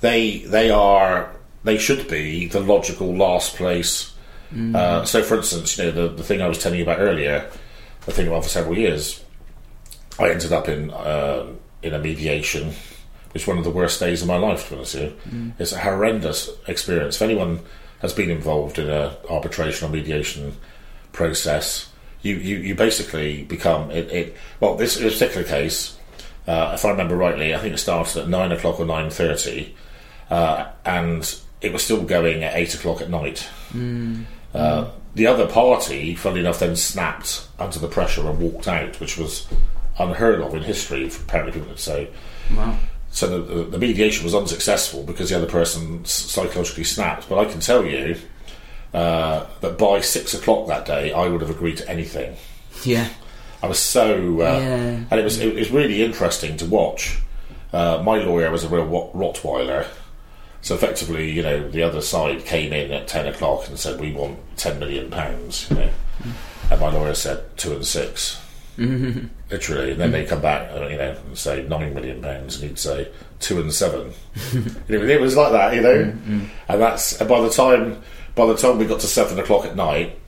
they 0.00 0.38
they 0.38 0.70
are 0.70 1.32
they 1.64 1.78
should 1.78 2.08
be 2.08 2.46
the 2.46 2.60
logical 2.60 3.14
last 3.14 3.54
place. 3.56 4.12
Mm. 4.52 4.74
Uh, 4.74 5.04
so, 5.04 5.22
for 5.22 5.36
instance, 5.36 5.78
you 5.78 5.84
know 5.84 5.90
the, 5.92 6.08
the 6.08 6.24
thing 6.24 6.42
I 6.42 6.48
was 6.48 6.58
telling 6.58 6.78
you 6.78 6.84
about 6.84 6.98
earlier, 6.98 7.48
the 8.04 8.12
thing 8.12 8.26
about 8.26 8.42
for 8.42 8.50
several 8.50 8.76
years, 8.76 9.22
I 10.22 10.30
ended 10.30 10.52
up 10.52 10.68
in 10.68 10.90
uh, 10.90 11.46
in 11.82 11.94
a 11.94 11.98
mediation, 11.98 12.68
which 13.32 13.46
was 13.46 13.48
one 13.48 13.58
of 13.58 13.64
the 13.64 13.70
worst 13.70 14.00
days 14.00 14.22
of 14.22 14.28
my 14.28 14.36
life. 14.36 14.64
To 14.64 14.70
be 14.70 14.76
honest 14.76 14.94
with 14.94 15.02
you, 15.02 15.52
it's 15.58 15.72
a 15.72 15.78
horrendous 15.78 16.50
experience. 16.68 17.16
If 17.16 17.22
anyone 17.22 17.60
has 18.00 18.12
been 18.12 18.30
involved 18.30 18.78
in 18.78 18.88
a 18.88 19.16
arbitration 19.28 19.88
or 19.88 19.90
mediation 19.92 20.56
process, 21.12 21.90
you, 22.22 22.36
you, 22.36 22.56
you 22.58 22.74
basically 22.74 23.42
become 23.44 23.90
it, 23.90 24.10
it. 24.10 24.36
Well, 24.60 24.76
this, 24.76 24.96
this 24.96 25.18
particular 25.18 25.46
case, 25.46 25.96
uh, 26.46 26.72
if 26.74 26.84
I 26.84 26.90
remember 26.90 27.16
rightly, 27.16 27.54
I 27.54 27.58
think 27.58 27.74
it 27.74 27.78
started 27.78 28.22
at 28.22 28.28
nine 28.28 28.52
o'clock 28.52 28.80
or 28.80 28.86
nine 28.86 29.10
thirty, 29.10 29.74
uh, 30.30 30.70
and 30.84 31.22
it 31.60 31.72
was 31.72 31.82
still 31.82 32.02
going 32.02 32.44
at 32.44 32.54
eight 32.56 32.74
o'clock 32.74 33.00
at 33.00 33.10
night. 33.10 33.48
Uh, 34.54 34.90
the 35.14 35.26
other 35.26 35.46
party, 35.46 36.14
funnily 36.14 36.40
enough, 36.40 36.60
then 36.60 36.76
snapped 36.76 37.46
under 37.58 37.78
the 37.78 37.88
pressure 37.88 38.28
and 38.28 38.38
walked 38.38 38.68
out, 38.68 38.98
which 39.00 39.18
was 39.18 39.46
unheard 39.98 40.40
of 40.40 40.54
in 40.54 40.62
history. 40.62 41.06
Apparently, 41.06 41.52
people 41.52 41.68
would 41.68 41.78
say. 41.78 42.08
Wow. 42.56 42.76
So 43.10 43.26
the, 43.26 43.54
the, 43.54 43.64
the 43.64 43.78
mediation 43.78 44.24
was 44.24 44.34
unsuccessful 44.34 45.02
because 45.02 45.28
the 45.28 45.36
other 45.36 45.46
person 45.46 46.04
psychologically 46.06 46.84
snapped. 46.84 47.28
But 47.28 47.38
I 47.38 47.44
can 47.50 47.60
tell 47.60 47.84
you 47.84 48.16
uh, 48.94 49.46
that 49.60 49.76
by 49.78 50.00
six 50.00 50.32
o'clock 50.34 50.66
that 50.68 50.86
day, 50.86 51.12
I 51.12 51.28
would 51.28 51.40
have 51.42 51.50
agreed 51.50 51.76
to 51.78 51.88
anything. 51.88 52.36
Yeah. 52.84 53.08
I 53.62 53.66
was 53.68 53.78
so, 53.78 54.40
uh, 54.40 54.58
Yeah. 54.58 55.04
and 55.10 55.12
it 55.12 55.22
was 55.24 55.38
it 55.38 55.54
was 55.54 55.70
really 55.70 56.02
interesting 56.02 56.56
to 56.56 56.66
watch. 56.66 57.18
Uh, 57.72 58.02
my 58.04 58.16
lawyer 58.18 58.50
was 58.50 58.64
a 58.64 58.68
real 58.68 58.86
Rottweiler, 59.14 59.86
so 60.62 60.74
effectively, 60.74 61.30
you 61.30 61.42
know, 61.42 61.70
the 61.70 61.82
other 61.82 62.00
side 62.02 62.44
came 62.44 62.72
in 62.72 62.90
at 62.92 63.06
ten 63.08 63.26
o'clock 63.26 63.68
and 63.68 63.78
said, 63.78 64.00
"We 64.00 64.12
want 64.12 64.38
ten 64.56 64.78
million 64.80 65.10
pounds," 65.10 65.68
you 65.70 65.76
know, 65.76 65.88
and 66.70 66.80
my 66.80 66.90
lawyer 66.92 67.14
said 67.14 67.56
two 67.56 67.72
and 67.72 67.86
6 67.86 68.40
literally, 69.52 69.92
and 69.92 70.00
then 70.00 70.08
mm. 70.08 70.12
they 70.12 70.24
come 70.24 70.40
back, 70.40 70.72
you 70.72 70.96
know, 70.96 71.16
and 71.26 71.38
say 71.38 71.62
nine 71.68 71.94
million 71.94 72.20
pounds, 72.20 72.56
and 72.56 72.70
he'd 72.70 72.78
say 72.78 73.08
two 73.38 73.60
and 73.60 73.72
seven. 73.72 74.12
It 74.88 75.20
was 75.20 75.36
like 75.36 75.52
that, 75.52 75.74
you 75.74 75.82
know, 75.82 76.04
mm, 76.04 76.18
mm. 76.24 76.48
and 76.68 76.80
that's 76.80 77.20
and 77.20 77.28
by 77.28 77.40
the 77.40 77.50
time 77.50 78.02
by 78.34 78.46
the 78.46 78.56
time 78.56 78.78
we 78.78 78.86
got 78.86 79.00
to 79.00 79.06
seven 79.06 79.38
o'clock 79.38 79.64
at 79.64 79.76
night, 79.76 80.18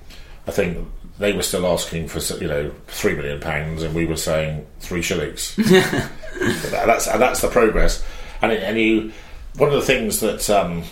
I 0.46 0.50
think 0.50 0.86
they 1.18 1.32
were 1.32 1.42
still 1.42 1.66
asking 1.66 2.08
for 2.08 2.20
you 2.36 2.48
know 2.48 2.72
three 2.86 3.14
million 3.14 3.40
pounds, 3.40 3.82
and 3.82 3.94
we 3.94 4.06
were 4.06 4.16
saying 4.16 4.66
three 4.80 5.02
shillings. 5.02 5.56
That's 6.70 7.06
and 7.06 7.22
that's 7.22 7.40
the 7.40 7.48
progress. 7.48 8.04
And 8.42 8.52
it, 8.52 8.62
and 8.62 8.78
you, 8.78 9.12
one 9.56 9.68
of 9.68 9.74
the 9.76 9.82
things 9.82 10.20
that 10.20 10.50
um, 10.50 10.82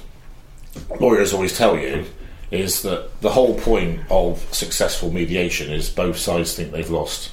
lawyers 1.01 1.35
always 1.35 1.59
tell 1.59 1.77
you 1.77 2.07
is 2.53 2.83
that 2.83 3.21
the 3.21 3.31
whole 3.31 3.59
point 3.59 4.01
of 4.09 4.39
successful 4.55 5.11
mediation 5.11 5.73
is 5.73 5.91
both 5.91 6.17
sides 6.17 6.55
think 6.55 6.71
they've 6.71 6.91
lost. 6.91 7.33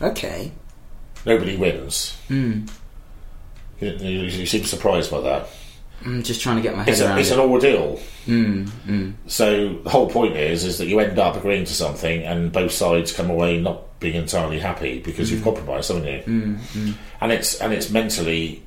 Okay. 0.00 0.52
Nobody 1.26 1.56
wins. 1.56 2.16
You, 2.28 2.64
you, 3.80 4.08
you 4.08 4.46
seem 4.46 4.64
surprised 4.64 5.10
by 5.10 5.20
that. 5.20 5.48
I'm 6.04 6.22
just 6.22 6.40
trying 6.40 6.56
to 6.56 6.62
get 6.62 6.76
my 6.76 6.84
head 6.84 6.90
It's, 6.92 7.00
a, 7.00 7.06
around 7.06 7.18
it's 7.18 7.30
it. 7.30 7.34
an 7.34 7.40
ordeal. 7.40 8.00
Mm, 8.26 9.14
So 9.26 9.74
the 9.82 9.90
whole 9.90 10.08
point 10.08 10.36
is 10.36 10.62
is 10.64 10.78
that 10.78 10.86
you 10.86 11.00
end 11.00 11.18
up 11.18 11.36
agreeing 11.36 11.64
to 11.64 11.74
something, 11.74 12.22
and 12.22 12.52
both 12.52 12.70
sides 12.70 13.12
come 13.12 13.30
away 13.30 13.60
not 13.60 13.98
being 13.98 14.14
entirely 14.14 14.60
happy 14.60 15.00
because 15.00 15.30
you've 15.32 15.42
compromised, 15.42 15.88
haven't 15.90 16.06
you? 16.06 16.94
And 17.20 17.32
it's 17.32 17.60
and 17.60 17.72
it's 17.72 17.90
mentally 17.90 18.62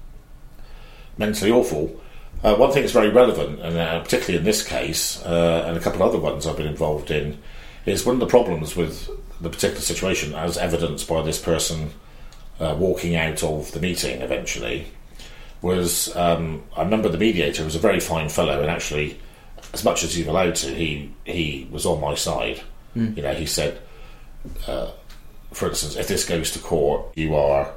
mentally 1.18 1.52
awful. 1.52 1.98
Uh, 2.44 2.56
one 2.56 2.72
thing 2.72 2.82
that's 2.82 2.92
very 2.94 3.10
relevant, 3.10 3.62
and 3.62 3.78
uh, 3.78 4.02
particularly 4.02 4.40
in 4.40 4.44
this 4.44 4.64
case, 4.64 5.24
uh, 5.24 5.64
and 5.68 5.78
a 5.78 5.80
couple 5.80 6.02
of 6.02 6.10
other 6.10 6.20
ones 6.20 6.46
I've 6.48 6.58
been 6.58 6.68
involved 6.68 7.12
in, 7.12 7.38
is 7.86 8.06
one 8.06 8.16
of 8.16 8.20
the 8.20 8.26
problems 8.28 8.76
with 8.76 9.08
the 9.42 9.50
particular 9.50 9.82
situation, 9.82 10.34
as 10.34 10.58
evidenced 10.58 11.08
by 11.08 11.22
this 11.22 11.42
person 11.42 11.92
uh, 12.60 12.76
walking 12.78 13.16
out 13.16 13.44
of 13.44 13.72
the 13.72 13.80
meeting 13.80 14.22
eventually, 14.22 14.88
was 15.62 16.16
um, 16.16 16.64
I 16.76 16.84
remember 16.84 17.10
the 17.10 17.18
mediator 17.18 17.64
was 17.64 17.76
a 17.76 17.80
very 17.80 18.00
fine 18.00 18.30
fellow, 18.30 18.62
and 18.62 18.70
actually, 18.70 19.20
as 19.74 19.84
much 19.84 20.04
as 20.04 20.14
he's 20.16 20.28
allowed 20.28 20.56
to, 20.56 20.68
he 20.74 21.12
he 21.26 21.68
was 21.72 21.86
on 21.86 22.00
my 22.00 22.16
side. 22.16 22.62
You 23.16 23.24
know, 23.24 23.34
he 23.34 23.46
said, 23.46 23.80
uh, 24.68 24.92
for 25.52 25.70
instance, 25.70 25.96
if 25.96 26.08
this 26.08 26.26
goes 26.26 26.52
to 26.52 26.60
court, 26.60 27.06
you 27.16 27.36
are 27.36 27.72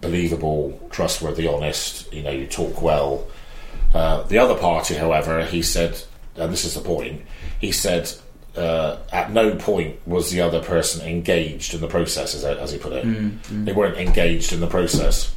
believable, 0.00 0.88
trustworthy, 0.90 1.46
honest. 1.46 2.12
You 2.12 2.22
know, 2.22 2.30
you 2.30 2.46
talk 2.46 2.82
well. 2.82 3.26
Uh, 3.94 4.22
the 4.24 4.38
other 4.38 4.54
party, 4.54 4.94
however, 4.94 5.44
he 5.44 5.62
said, 5.62 6.02
and 6.36 6.52
this 6.52 6.64
is 6.64 6.74
the 6.74 6.80
point, 6.80 7.22
he 7.60 7.72
said. 7.72 8.10
Uh, 8.56 8.98
at 9.12 9.32
no 9.32 9.54
point 9.56 9.96
was 10.06 10.30
the 10.30 10.40
other 10.42 10.62
person 10.62 11.06
engaged 11.08 11.72
in 11.74 11.80
the 11.80 11.88
process, 11.88 12.34
as, 12.34 12.44
as 12.44 12.70
he 12.72 12.78
put 12.78 12.92
it. 12.92 13.04
They 13.64 13.72
weren't 13.72 13.96
engaged 13.96 14.52
in 14.52 14.60
the 14.60 14.66
process. 14.66 15.34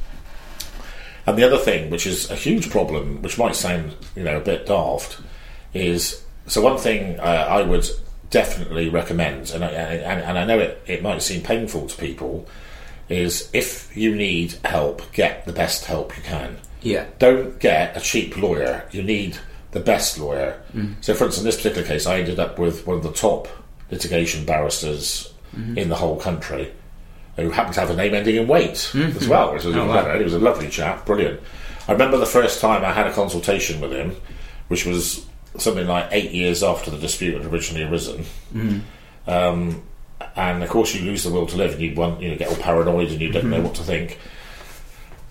And 1.26 1.36
the 1.36 1.44
other 1.44 1.56
thing, 1.58 1.90
which 1.90 2.06
is 2.06 2.30
a 2.30 2.36
huge 2.36 2.70
problem, 2.70 3.22
which 3.22 3.38
might 3.38 3.56
sound 3.56 3.94
you 4.14 4.22
know 4.22 4.36
a 4.36 4.40
bit 4.40 4.66
daft, 4.66 5.18
is 5.74 6.22
so 6.46 6.60
one 6.60 6.78
thing 6.78 7.18
uh, 7.18 7.46
I 7.48 7.62
would 7.62 7.88
definitely 8.30 8.88
recommend, 8.88 9.50
and 9.50 9.64
I, 9.64 9.68
and, 9.70 10.22
and 10.22 10.38
I 10.38 10.44
know 10.44 10.58
it, 10.58 10.82
it 10.86 11.02
might 11.02 11.22
seem 11.22 11.42
painful 11.42 11.88
to 11.88 11.96
people, 11.96 12.46
is 13.08 13.48
if 13.52 13.96
you 13.96 14.14
need 14.14 14.54
help, 14.64 15.10
get 15.12 15.46
the 15.46 15.52
best 15.52 15.86
help 15.86 16.16
you 16.16 16.22
can. 16.22 16.58
yeah. 16.82 17.06
Don't 17.18 17.58
get 17.60 17.96
a 17.96 18.00
cheap 18.00 18.36
lawyer. 18.36 18.84
You 18.92 19.02
need 19.02 19.38
the 19.76 19.84
best 19.84 20.18
lawyer. 20.18 20.58
Mm. 20.74 20.94
So, 21.02 21.12
for 21.12 21.26
instance, 21.26 21.40
in 21.40 21.44
this 21.44 21.56
particular 21.56 21.86
case, 21.86 22.06
I 22.06 22.20
ended 22.20 22.40
up 22.40 22.58
with 22.58 22.86
one 22.86 22.96
of 22.96 23.02
the 23.02 23.12
top 23.12 23.46
litigation 23.90 24.46
barristers 24.46 25.34
mm-hmm. 25.54 25.76
in 25.76 25.90
the 25.90 25.94
whole 25.94 26.18
country 26.18 26.72
who 27.36 27.50
happened 27.50 27.74
to 27.74 27.80
have 27.80 27.90
a 27.90 27.94
name 27.96 28.14
ending 28.14 28.36
in 28.36 28.48
weight 28.48 28.90
mm-hmm. 28.94 29.14
as 29.18 29.28
well, 29.28 29.52
which 29.52 29.64
was 29.64 29.76
Oh, 29.76 29.86
wow. 29.86 30.16
He 30.16 30.24
was 30.24 30.32
a 30.32 30.38
lovely 30.38 30.70
chap, 30.70 31.04
brilliant. 31.04 31.40
I 31.86 31.92
remember 31.92 32.16
the 32.16 32.24
first 32.24 32.58
time 32.62 32.86
I 32.86 32.92
had 32.92 33.06
a 33.06 33.12
consultation 33.12 33.82
with 33.82 33.92
him, 33.92 34.16
which 34.68 34.86
was 34.86 35.26
something 35.58 35.86
like 35.86 36.08
eight 36.10 36.30
years 36.30 36.62
after 36.62 36.90
the 36.90 36.96
dispute 36.96 37.34
had 37.34 37.52
originally 37.52 37.84
arisen. 37.84 38.24
Mm. 38.54 38.80
Um, 39.26 39.82
and 40.36 40.62
of 40.62 40.70
course, 40.70 40.94
you 40.94 41.04
lose 41.04 41.22
the 41.22 41.30
will 41.30 41.46
to 41.46 41.56
live, 41.56 41.72
and 41.72 41.82
you 41.82 41.94
want 41.94 42.22
you 42.22 42.30
know 42.30 42.36
get 42.36 42.48
all 42.48 42.56
paranoid, 42.56 43.10
and 43.10 43.20
you 43.20 43.30
don't 43.30 43.50
know 43.50 43.56
mm-hmm. 43.56 43.66
what 43.66 43.74
to 43.74 43.82
think. 43.82 44.18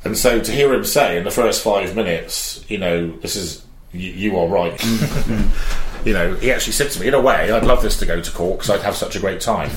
And 0.03 0.15
so 0.15 0.39
to 0.39 0.51
hear 0.51 0.71
him 0.71 0.85
say 0.85 1.17
in 1.17 1.23
the 1.23 1.31
first 1.31 1.63
five 1.63 1.95
minutes, 1.95 2.63
you 2.69 2.77
know, 2.77 3.09
this 3.17 3.35
is 3.35 3.65
you, 3.97 4.37
are 4.37 4.47
right. 4.47 4.83
you 6.05 6.13
know, 6.13 6.35
he 6.35 6.51
actually 6.51 6.73
said 6.73 6.91
to 6.91 6.99
me, 6.99 7.07
in 7.07 7.13
a 7.13 7.21
way, 7.21 7.51
I'd 7.51 7.63
love 7.63 7.81
this 7.81 7.97
to 7.99 8.05
go 8.05 8.21
to 8.21 8.31
court 8.31 8.59
because 8.59 8.69
I'd 8.69 8.83
have 8.83 8.95
such 8.95 9.15
a 9.15 9.19
great 9.19 9.41
time. 9.41 9.71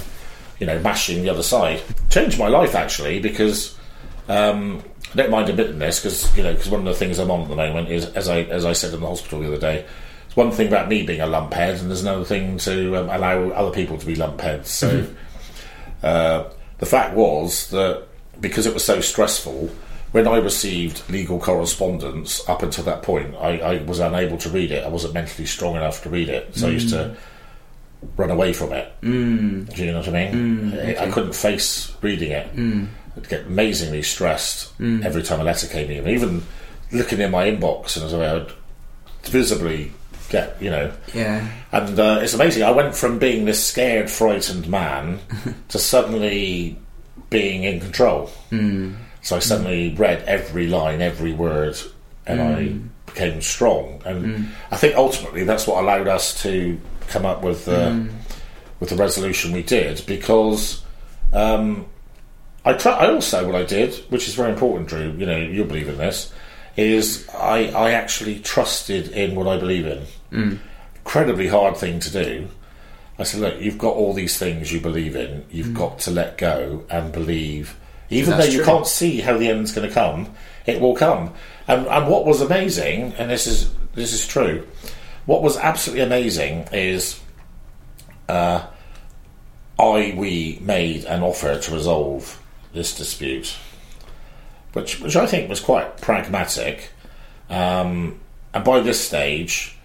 You 0.59 0.67
know, 0.67 0.79
mashing 0.81 1.23
the 1.23 1.31
other 1.31 1.43
side 1.43 1.83
changed 2.11 2.39
my 2.39 2.49
life 2.49 2.75
actually 2.75 3.21
because 3.21 3.79
um, 4.29 4.83
I 5.13 5.17
don't 5.17 5.31
mind 5.31 5.49
admitting 5.49 5.79
this 5.79 6.01
because 6.01 6.37
you 6.37 6.43
know 6.43 6.53
because 6.53 6.69
one 6.69 6.81
of 6.81 6.87
the 6.87 6.95
things 6.95 7.19
I'm 7.19 7.31
on 7.31 7.43
at 7.43 7.49
the 7.49 7.57
moment 7.57 7.89
is 7.89 8.07
as 8.07 8.29
I 8.29 8.41
as 8.43 8.65
I 8.65 8.73
said 8.73 8.93
in 8.93 9.01
the 9.01 9.07
hospital 9.07 9.41
the 9.41 9.47
other 9.47 9.59
day. 9.59 9.87
It's 10.27 10.37
one 10.37 10.51
thing 10.51 10.69
about 10.69 10.89
me 10.89 11.05
being 11.05 11.23
a 11.23 11.27
lumphead, 11.27 11.81
and 11.81 11.89
there's 11.89 12.03
another 12.03 12.25
thing 12.25 12.59
to 12.59 12.97
um, 12.97 13.09
allow 13.09 13.49
other 13.51 13.71
people 13.71 13.97
to 13.97 14.05
be 14.05 14.15
lumpheads. 14.15 14.67
So 14.67 15.07
uh, 16.03 16.51
the 16.79 16.87
fact 16.87 17.15
was 17.15 17.71
that 17.71 18.07
because 18.39 18.67
it 18.67 18.75
was 18.75 18.85
so 18.85 19.01
stressful, 19.01 19.71
when 20.13 20.27
I 20.27 20.39
received 20.39 21.09
legal 21.11 21.39
correspondence 21.39 22.47
up 22.49 22.63
until 22.63 22.85
that 22.85 23.03
point, 23.03 23.35
I, 23.37 23.59
I 23.59 23.83
was 23.83 23.99
unable 23.99 24.39
to 24.39 24.49
read 24.49 24.71
it. 24.71 24.85
I 24.85 24.89
wasn't 24.89 25.15
mentally 25.15 25.47
strong 25.47 25.77
enough 25.77 26.03
to 26.05 26.11
read 26.11 26.29
it, 26.29 26.57
so 26.57 26.69
I 26.69 26.71
used 26.71 26.91
to 26.91 26.97
mm. 26.97 28.09
run 28.17 28.31
away 28.31 28.53
from 28.53 28.73
it. 28.73 28.93
Mm. 29.03 29.75
Do 29.75 29.85
you 29.85 29.93
know 29.93 29.99
what 29.99 30.09
I 30.09 30.13
mean? 30.13 30.73
Mm, 30.73 30.99
I, 30.99 31.07
I 31.07 31.11
couldn't 31.11 31.35
face 31.35 31.95
reading 32.01 32.31
it. 32.31 32.55
Mm. 32.57 32.89
I'd 33.17 33.29
get 33.29 33.47
amazingly 33.47 34.03
stressed 34.03 34.73
every 34.81 35.23
time 35.23 35.41
a 35.41 35.45
letter 35.45 35.67
came 35.67 35.91
in. 35.91 36.09
Even 36.09 36.43
looking 36.93 37.21
in 37.21 37.31
my 37.31 37.51
inbox, 37.51 37.97
and 37.97 38.07
as 38.07 38.15
I 38.15 38.35
would 38.35 38.53
visibly 39.25 39.93
get, 40.31 40.61
you 40.61 40.71
know. 40.71 40.93
Yeah. 41.15 41.47
And 41.73 41.99
uh, 41.99 42.21
it's 42.23 42.35
amazing. 42.35 42.63
I 42.63 42.71
went 42.71 42.95
from 42.95 43.19
being 43.19 43.45
this 43.45 43.65
scared, 43.65 44.11
frightened 44.11 44.69
man 44.69 45.21
to 45.69 45.79
suddenly 45.79 46.79
being 47.31 47.65
in 47.65 47.81
control. 47.81 48.31
Mm. 49.29 49.31
So 49.31 49.37
I 49.37 49.39
suddenly 49.41 49.91
mm. 49.91 49.99
read 49.99 50.23
every 50.25 50.67
line, 50.67 51.03
every 51.03 51.33
word, 51.33 51.77
and 52.27 52.41
I 52.41 52.63
mm. 52.63 52.89
became 53.07 53.41
strong. 53.43 54.03
And 54.05 54.25
mm. 54.25 54.49
I 54.71 54.77
think 54.77 54.97
ultimately 54.97 55.45
that's 55.45 55.67
what 55.67 55.83
allowed 55.83 56.09
us 56.09 56.43
to 56.43 56.81
come 57.09 57.27
up 57.27 57.43
with 57.43 57.65
the 57.65 58.09
with 58.81 58.91
the 58.91 58.97
resolution 58.97 59.53
we 59.53 59.63
did 59.63 60.05
because. 60.07 60.83
Um, 61.33 61.87
I 62.65 62.73
try. 62.73 62.93
I 62.93 63.13
also 63.13 63.47
what 63.47 63.55
I 63.55 63.65
did, 63.65 63.95
which 64.11 64.29
is 64.29 64.35
very 64.35 64.51
important, 64.53 64.89
Drew. 64.89 65.13
You 65.13 65.27
know, 65.27 65.37
you'll 65.37 65.67
believe 65.67 65.89
in 65.89 65.97
this. 65.97 66.33
Is 66.77 67.29
I 67.31 67.69
I 67.69 67.93
actually 67.93 68.41
trusted 68.41 69.09
in 69.13 69.35
what 69.35 69.47
I 69.47 69.59
believe 69.59 69.87
in. 69.87 70.03
Incredibly 70.97 71.49
hard 71.49 71.77
thing 71.77 72.01
to 72.01 72.11
do. 72.11 72.49
I 73.19 73.25
said, 73.25 73.41
look, 73.41 73.61
you've 73.61 73.79
got 73.79 73.95
all 73.95 74.13
these 74.13 74.39
things 74.39 74.73
you 74.73 74.81
believe 74.81 75.17
in. 75.17 75.45
You've 75.51 75.75
got 75.75 75.99
to 76.01 76.11
let 76.11 76.39
go 76.39 76.85
and 76.89 77.11
believe, 77.13 77.77
even 78.11 78.31
That's 78.31 78.47
though 78.47 78.53
you 78.53 78.59
true. 78.59 78.67
can't 78.67 78.87
see 78.87 79.21
how 79.21 79.37
the 79.39 79.49
end's 79.49 79.73
going 79.73 79.89
to 79.89 79.95
come. 79.95 80.35
It 80.67 80.81
will 80.81 80.95
come. 80.95 81.35
And, 81.67 81.87
and 81.87 82.09
what 82.09 82.27
was 82.27 82.41
amazing, 82.41 83.15
and 83.15 83.31
this 83.31 83.47
is 83.47 83.73
this 83.95 84.13
is 84.13 84.27
true. 84.27 84.67
What 85.27 85.43
was 85.43 85.57
absolutely 85.57 86.05
amazing 86.05 86.69
is 86.73 87.21
I 89.79 90.15
we 90.17 90.59
made 90.61 91.05
an 91.05 91.23
offer 91.23 91.59
to 91.59 91.75
resolve 91.75 92.41
this 92.75 92.97
dispute, 92.97 93.57
which 94.73 95.01
which 95.01 95.17
I 95.17 95.27
think 95.27 95.49
was 95.49 95.61
quite 95.61 96.01
pragmatic. 96.01 96.91
Um, 97.51 98.21
and 98.53 98.65
by 98.65 98.81
this 98.81 99.01
stage, 99.01 99.77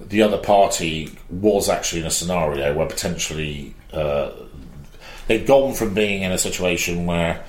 the 0.00 0.22
other 0.22 0.38
party 0.38 1.18
was 1.30 1.68
actually 1.68 2.02
in 2.02 2.06
a 2.06 2.10
scenario 2.10 2.74
where 2.74 2.86
potentially 2.86 3.74
uh, 3.92 4.30
they'd 5.26 5.46
gone 5.46 5.74
from 5.74 5.94
being 5.94 6.22
in 6.22 6.32
a 6.32 6.38
situation 6.38 7.06
where 7.06 7.44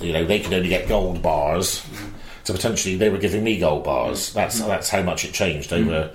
you 0.00 0.12
know 0.12 0.24
they 0.24 0.40
could 0.40 0.52
only 0.52 0.68
get 0.68 0.88
gold 0.88 1.22
bars 1.22 1.84
to 2.44 2.52
potentially 2.52 2.96
they 2.96 3.08
were 3.08 3.18
giving 3.18 3.44
me 3.44 3.58
gold 3.58 3.84
bars. 3.84 4.32
That's 4.32 4.60
that's 4.60 4.88
how 4.88 5.02
much 5.02 5.24
it 5.24 5.32
changed 5.32 5.72
over 5.72 6.10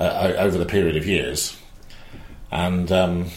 uh, 0.00 0.32
over 0.38 0.58
the 0.58 0.66
period 0.66 0.96
of 0.96 1.06
years, 1.06 1.56
and. 2.50 2.90
Um, 2.92 3.30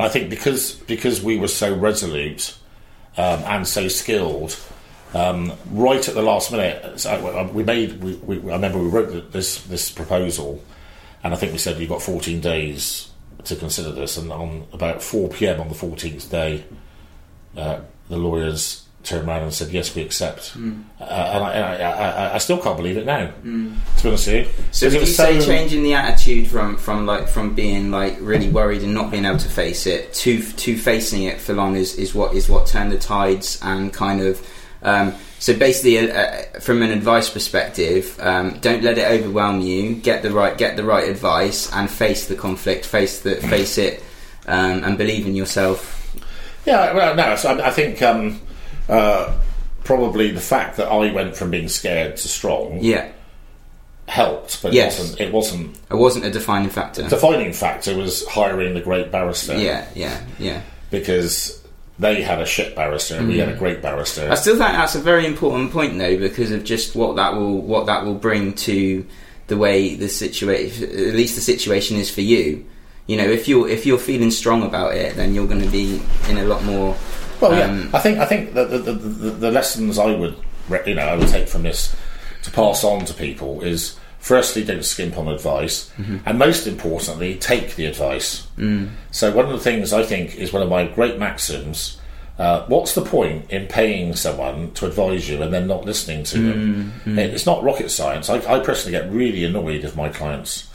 I 0.00 0.08
think 0.08 0.30
because 0.30 0.72
because 0.72 1.22
we 1.22 1.36
were 1.36 1.48
so 1.48 1.74
resolute 1.74 2.56
um, 3.16 3.40
and 3.44 3.68
so 3.68 3.88
skilled, 3.88 4.58
um, 5.14 5.52
right 5.70 6.06
at 6.08 6.14
the 6.14 6.22
last 6.22 6.50
minute, 6.50 7.00
so 7.00 7.10
uh, 7.10 7.48
we 7.52 7.62
made. 7.62 8.02
We, 8.02 8.14
we, 8.14 8.50
I 8.50 8.54
remember 8.54 8.78
we 8.78 8.88
wrote 8.88 9.32
this 9.32 9.62
this 9.64 9.90
proposal, 9.90 10.62
and 11.22 11.34
I 11.34 11.36
think 11.36 11.52
we 11.52 11.58
said 11.58 11.78
you've 11.78 11.90
got 11.90 12.02
14 12.02 12.40
days 12.40 13.10
to 13.44 13.56
consider 13.56 13.92
this. 13.92 14.16
And 14.16 14.32
on 14.32 14.66
about 14.72 15.02
4 15.02 15.28
p.m. 15.28 15.60
on 15.60 15.68
the 15.68 15.74
14th 15.74 16.30
day, 16.30 16.64
uh, 17.56 17.80
the 18.10 18.18
lawyers 18.18 18.84
turned 19.02 19.26
around 19.26 19.42
and 19.44 19.54
said, 19.54 19.70
"Yes, 19.70 19.94
we 19.94 20.02
accept." 20.02 20.48
Hmm. 20.50 20.82
Uh, 21.00 21.04
and 21.04 21.44
I, 21.44 21.52
I, 21.52 21.76
I, 22.26 22.34
I 22.34 22.38
still 22.38 22.58
can't 22.58 22.76
believe 22.76 22.98
it 22.98 23.06
now. 23.06 23.26
To 23.26 24.02
be 24.02 24.08
honest 24.08 24.26
with 24.26 24.28
you, 24.28 24.46
So 24.72 24.88
would 24.88 25.00
you 25.00 25.06
say 25.06 25.40
so- 25.40 25.46
changing 25.46 25.82
the 25.82 25.94
attitude 25.94 26.48
from, 26.48 26.76
from 26.76 27.06
like 27.06 27.26
from 27.28 27.54
being 27.54 27.90
like 27.90 28.18
really 28.20 28.50
worried 28.50 28.82
and 28.82 28.92
not 28.92 29.10
being 29.10 29.24
able 29.24 29.38
to 29.38 29.48
face 29.48 29.86
it 29.86 30.12
to 30.14 30.42
to 30.42 30.76
facing 30.76 31.22
it 31.22 31.40
for 31.40 31.54
long 31.54 31.76
is, 31.76 31.94
is 31.96 32.14
what 32.14 32.34
is 32.34 32.48
what 32.48 32.66
turned 32.66 32.92
the 32.92 32.98
tides 32.98 33.58
and 33.62 33.92
kind 33.92 34.20
of 34.20 34.46
um, 34.82 35.14
so 35.38 35.56
basically 35.56 35.98
uh, 36.10 36.14
uh, 36.14 36.42
from 36.60 36.82
an 36.82 36.90
advice 36.90 37.28
perspective 37.30 38.18
um, 38.20 38.58
don't 38.60 38.82
let 38.82 38.96
it 38.98 39.06
overwhelm 39.10 39.60
you 39.60 39.94
get 39.94 40.22
the 40.22 40.30
right 40.30 40.56
get 40.58 40.76
the 40.76 40.84
right 40.84 41.08
advice 41.08 41.70
and 41.72 41.90
face 41.90 42.26
the 42.28 42.34
conflict 42.34 42.84
face 42.86 43.20
the 43.20 43.36
face 43.36 43.76
it 43.78 44.02
um, 44.46 44.82
and 44.84 44.96
believe 44.98 45.26
in 45.26 45.34
yourself 45.34 45.99
Yeah, 46.66 46.92
well, 46.94 47.14
no. 47.14 47.36
So 47.36 47.50
I, 47.56 47.68
I 47.68 47.70
think 47.70 48.02
um, 48.02 48.40
uh, 48.88 49.32
probably 49.84 50.30
the 50.30 50.40
fact 50.40 50.76
that 50.76 50.88
I 50.88 51.12
went 51.12 51.36
from 51.36 51.50
being 51.50 51.68
scared 51.68 52.16
to 52.18 52.28
strong 52.28 52.78
yeah 52.80 53.10
helped, 54.08 54.60
but 54.62 54.72
Yes. 54.72 54.98
it 54.98 55.02
wasn't. 55.02 55.20
It 55.20 55.32
wasn't. 55.32 55.76
it 55.90 55.94
wasn't 55.96 56.24
a 56.24 56.30
defining 56.30 56.68
factor 56.70 57.02
The 57.02 57.10
defining 57.10 57.52
factor 57.52 57.96
was 57.96 58.26
hiring 58.26 58.74
the 58.74 58.80
great 58.80 59.12
barrister. 59.12 59.56
yeah 59.56 59.86
yeah 59.94 60.20
yeah 60.38 60.62
because 60.90 61.62
they 61.98 62.22
had 62.22 62.40
a 62.40 62.46
shit 62.46 62.74
barrister 62.74 63.16
and 63.16 63.28
we 63.28 63.38
had 63.38 63.50
a 63.50 63.54
great 63.56 63.82
barrister. 63.82 64.28
I 64.30 64.34
still 64.34 64.56
think 64.56 64.70
that's 64.72 64.94
a 64.94 65.00
very 65.00 65.26
important 65.26 65.70
point, 65.70 65.98
though, 65.98 66.16
because 66.16 66.50
of 66.50 66.64
just 66.64 66.96
what 66.96 67.16
that 67.16 67.34
will 67.34 67.60
what 67.60 67.86
that 67.86 68.04
will 68.04 68.14
bring 68.14 68.54
to 68.54 69.06
the 69.48 69.56
way 69.56 69.94
the 69.96 70.08
situation, 70.08 70.84
at 70.84 71.14
least 71.14 71.34
the 71.34 71.40
situation 71.42 71.96
is 71.98 72.10
for 72.10 72.22
you. 72.22 72.64
You 73.10 73.16
know, 73.16 73.28
if 73.38 73.48
you're 73.48 73.68
if 73.68 73.84
you're 73.86 73.98
feeling 74.10 74.30
strong 74.30 74.62
about 74.62 74.94
it, 74.94 75.16
then 75.16 75.34
you're 75.34 75.48
going 75.48 75.62
to 75.68 75.72
be 75.80 76.00
in 76.30 76.36
a 76.38 76.44
lot 76.44 76.62
more. 76.64 76.96
Well, 77.40 77.52
yeah, 77.58 77.66
um, 77.72 77.90
I 77.92 77.98
think 77.98 78.18
I 78.18 78.26
think 78.26 78.54
the, 78.54 78.64
the, 78.66 78.78
the, 78.92 79.30
the 79.44 79.50
lessons 79.50 79.98
I 79.98 80.14
would 80.20 80.36
you 80.86 80.94
know 80.94 81.06
I 81.12 81.16
would 81.16 81.28
take 81.28 81.48
from 81.48 81.62
this 81.64 81.94
to 82.44 82.50
pass 82.52 82.84
on 82.84 83.04
to 83.06 83.14
people 83.14 83.62
is 83.72 83.98
firstly 84.20 84.62
don't 84.62 84.84
skimp 84.84 85.16
on 85.18 85.26
advice, 85.28 85.90
and 86.26 86.38
most 86.38 86.66
importantly 86.66 87.34
take 87.36 87.74
the 87.74 87.86
advice. 87.86 88.46
Mm. 88.58 88.90
So 89.10 89.32
one 89.34 89.46
of 89.46 89.52
the 89.52 89.64
things 89.70 89.92
I 89.92 90.02
think 90.04 90.36
is 90.36 90.52
one 90.52 90.62
of 90.62 90.68
my 90.68 90.86
great 90.86 91.18
maxims. 91.18 91.96
Uh, 92.38 92.64
what's 92.68 92.94
the 92.94 93.02
point 93.04 93.50
in 93.50 93.66
paying 93.66 94.14
someone 94.16 94.70
to 94.72 94.86
advise 94.86 95.28
you 95.28 95.42
and 95.42 95.52
then 95.52 95.66
not 95.66 95.84
listening 95.84 96.22
to 96.24 96.38
them? 96.38 96.92
It- 97.18 97.34
It's 97.34 97.44
not 97.44 97.62
rocket 97.62 97.90
science. 97.90 98.30
I, 98.30 98.36
I 98.54 98.60
personally 98.60 98.92
get 98.98 99.10
really 99.12 99.44
annoyed 99.44 99.84
if 99.84 99.94
my 99.96 100.08
clients 100.08 100.69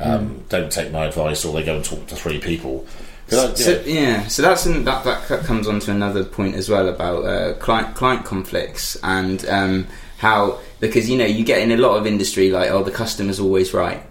um, 0.00 0.44
don't 0.48 0.70
take 0.70 0.92
my 0.92 1.06
advice 1.06 1.44
or 1.44 1.52
they 1.54 1.64
go 1.64 1.76
and 1.76 1.84
talk 1.84 2.06
to 2.06 2.16
three 2.16 2.40
people. 2.40 2.86
So 3.28 3.82
yeah, 3.84 4.26
so 4.28 4.40
that's 4.42 4.64
an, 4.64 4.84
that 4.84 5.04
that 5.04 5.44
comes 5.44 5.68
on 5.68 5.80
to 5.80 5.90
another 5.90 6.24
point 6.24 6.54
as 6.54 6.70
well 6.70 6.88
about 6.88 7.24
uh, 7.24 7.54
client 7.54 7.94
client 7.94 8.24
conflicts 8.24 8.96
and 9.02 9.44
um, 9.46 9.86
how 10.16 10.60
because 10.80 11.10
you 11.10 11.18
know 11.18 11.26
you 11.26 11.44
get 11.44 11.60
in 11.60 11.70
a 11.70 11.76
lot 11.76 11.98
of 11.98 12.06
industry 12.06 12.50
like 12.50 12.70
oh 12.70 12.82
the 12.82 12.90
customer's 12.90 13.38
always 13.38 13.74
right, 13.74 14.02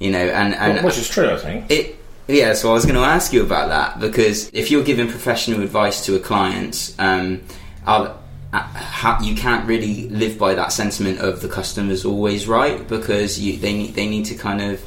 you 0.00 0.10
know 0.10 0.18
and 0.18 0.54
and 0.54 0.84
which 0.84 0.98
is 0.98 1.08
true, 1.08 1.30
I 1.30 1.36
think. 1.36 1.70
It 1.70 1.96
yeah, 2.26 2.54
so 2.54 2.70
I 2.70 2.72
was 2.72 2.84
going 2.84 2.96
to 2.96 3.02
ask 3.02 3.32
you 3.32 3.42
about 3.42 3.68
that 3.68 4.00
because 4.00 4.50
if 4.54 4.70
you're 4.70 4.82
giving 4.82 5.08
professional 5.08 5.62
advice 5.62 6.06
to 6.06 6.16
a 6.16 6.18
client, 6.18 6.94
um, 6.98 7.42
are, 7.86 8.16
uh, 8.52 9.20
you 9.22 9.34
can't 9.34 9.68
really 9.68 10.08
live 10.08 10.38
by 10.38 10.54
that 10.54 10.72
sentiment 10.72 11.18
of 11.20 11.42
the 11.42 11.48
customer's 11.48 12.04
always 12.04 12.48
right 12.48 12.88
because 12.88 13.38
you, 13.38 13.58
they 13.58 13.74
need 13.74 13.94
they 13.94 14.08
need 14.08 14.24
to 14.26 14.34
kind 14.34 14.62
of 14.62 14.82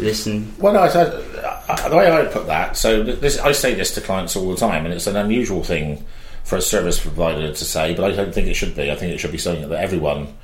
listen. 0.00 0.54
Well, 0.58 0.72
no, 0.74 0.80
I, 0.80 1.84
I, 1.84 1.88
the 1.88 1.96
way 1.96 2.10
I 2.10 2.24
put 2.26 2.46
that, 2.46 2.76
so 2.76 3.02
this, 3.02 3.38
I 3.38 3.52
say 3.52 3.74
this 3.74 3.92
to 3.94 4.00
clients 4.00 4.36
all 4.36 4.50
the 4.50 4.56
time, 4.56 4.84
and 4.84 4.94
it's 4.94 5.06
an 5.06 5.16
unusual 5.16 5.62
thing 5.62 6.04
for 6.44 6.56
a 6.56 6.60
service 6.62 7.00
provider 7.00 7.48
to 7.52 7.64
say, 7.64 7.94
but 7.94 8.04
I 8.10 8.14
don't 8.14 8.32
think 8.32 8.46
it 8.48 8.54
should 8.54 8.74
be. 8.76 8.90
I 8.90 8.94
think 8.94 9.12
it 9.12 9.18
should 9.18 9.32
be 9.32 9.38
something 9.38 9.68
that 9.68 9.80
everyone. 9.80 10.34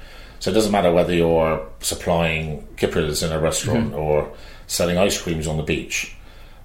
So 0.40 0.50
it 0.50 0.54
doesn't 0.54 0.72
matter 0.72 0.90
whether 0.92 1.14
you're 1.14 1.64
supplying 1.80 2.66
kippers 2.76 3.22
in 3.22 3.30
a 3.30 3.38
restaurant 3.38 3.94
or 3.94 4.32
selling 4.66 4.98
ice 4.98 5.20
creams 5.20 5.46
on 5.46 5.56
the 5.56 5.62
beach. 5.62 6.16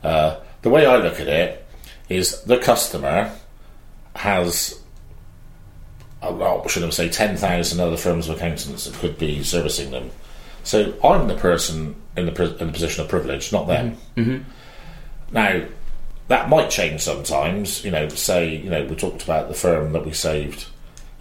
Uh, 0.03 0.39
the 0.63 0.69
way 0.69 0.85
I 0.87 0.97
look 0.97 1.19
at 1.19 1.27
it 1.27 1.65
is 2.09 2.41
the 2.43 2.57
customer 2.57 3.31
has. 4.15 4.81
uh, 6.23 6.31
Well, 6.31 6.67
should 6.67 6.83
I 6.83 6.89
say, 6.89 7.09
10,000 7.09 7.79
other 7.79 7.97
firms 7.97 8.27
of 8.27 8.37
accountants 8.37 8.85
that 8.85 8.95
could 8.95 9.19
be 9.19 9.43
servicing 9.43 9.91
them. 9.91 10.09
So 10.67 10.93
I'm 11.01 11.29
the 11.29 11.35
person 11.35 11.95
in 12.17 12.25
the, 12.25 12.57
in 12.59 12.67
the 12.67 12.73
position 12.73 13.01
of 13.01 13.09
privilege, 13.09 13.53
not 13.53 13.67
them. 13.67 13.95
Mm-hmm. 14.17 14.21
Mm-hmm. 14.21 14.43
Now, 15.31 15.65
that 16.27 16.49
might 16.49 16.69
change 16.69 16.99
sometimes. 16.99 17.85
You 17.85 17.91
know, 17.91 18.09
say, 18.09 18.57
you 18.57 18.69
know, 18.69 18.83
we 18.83 18.95
talked 18.95 19.23
about 19.23 19.47
the 19.47 19.53
firm 19.53 19.93
that 19.93 20.05
we 20.05 20.11
saved 20.11 20.67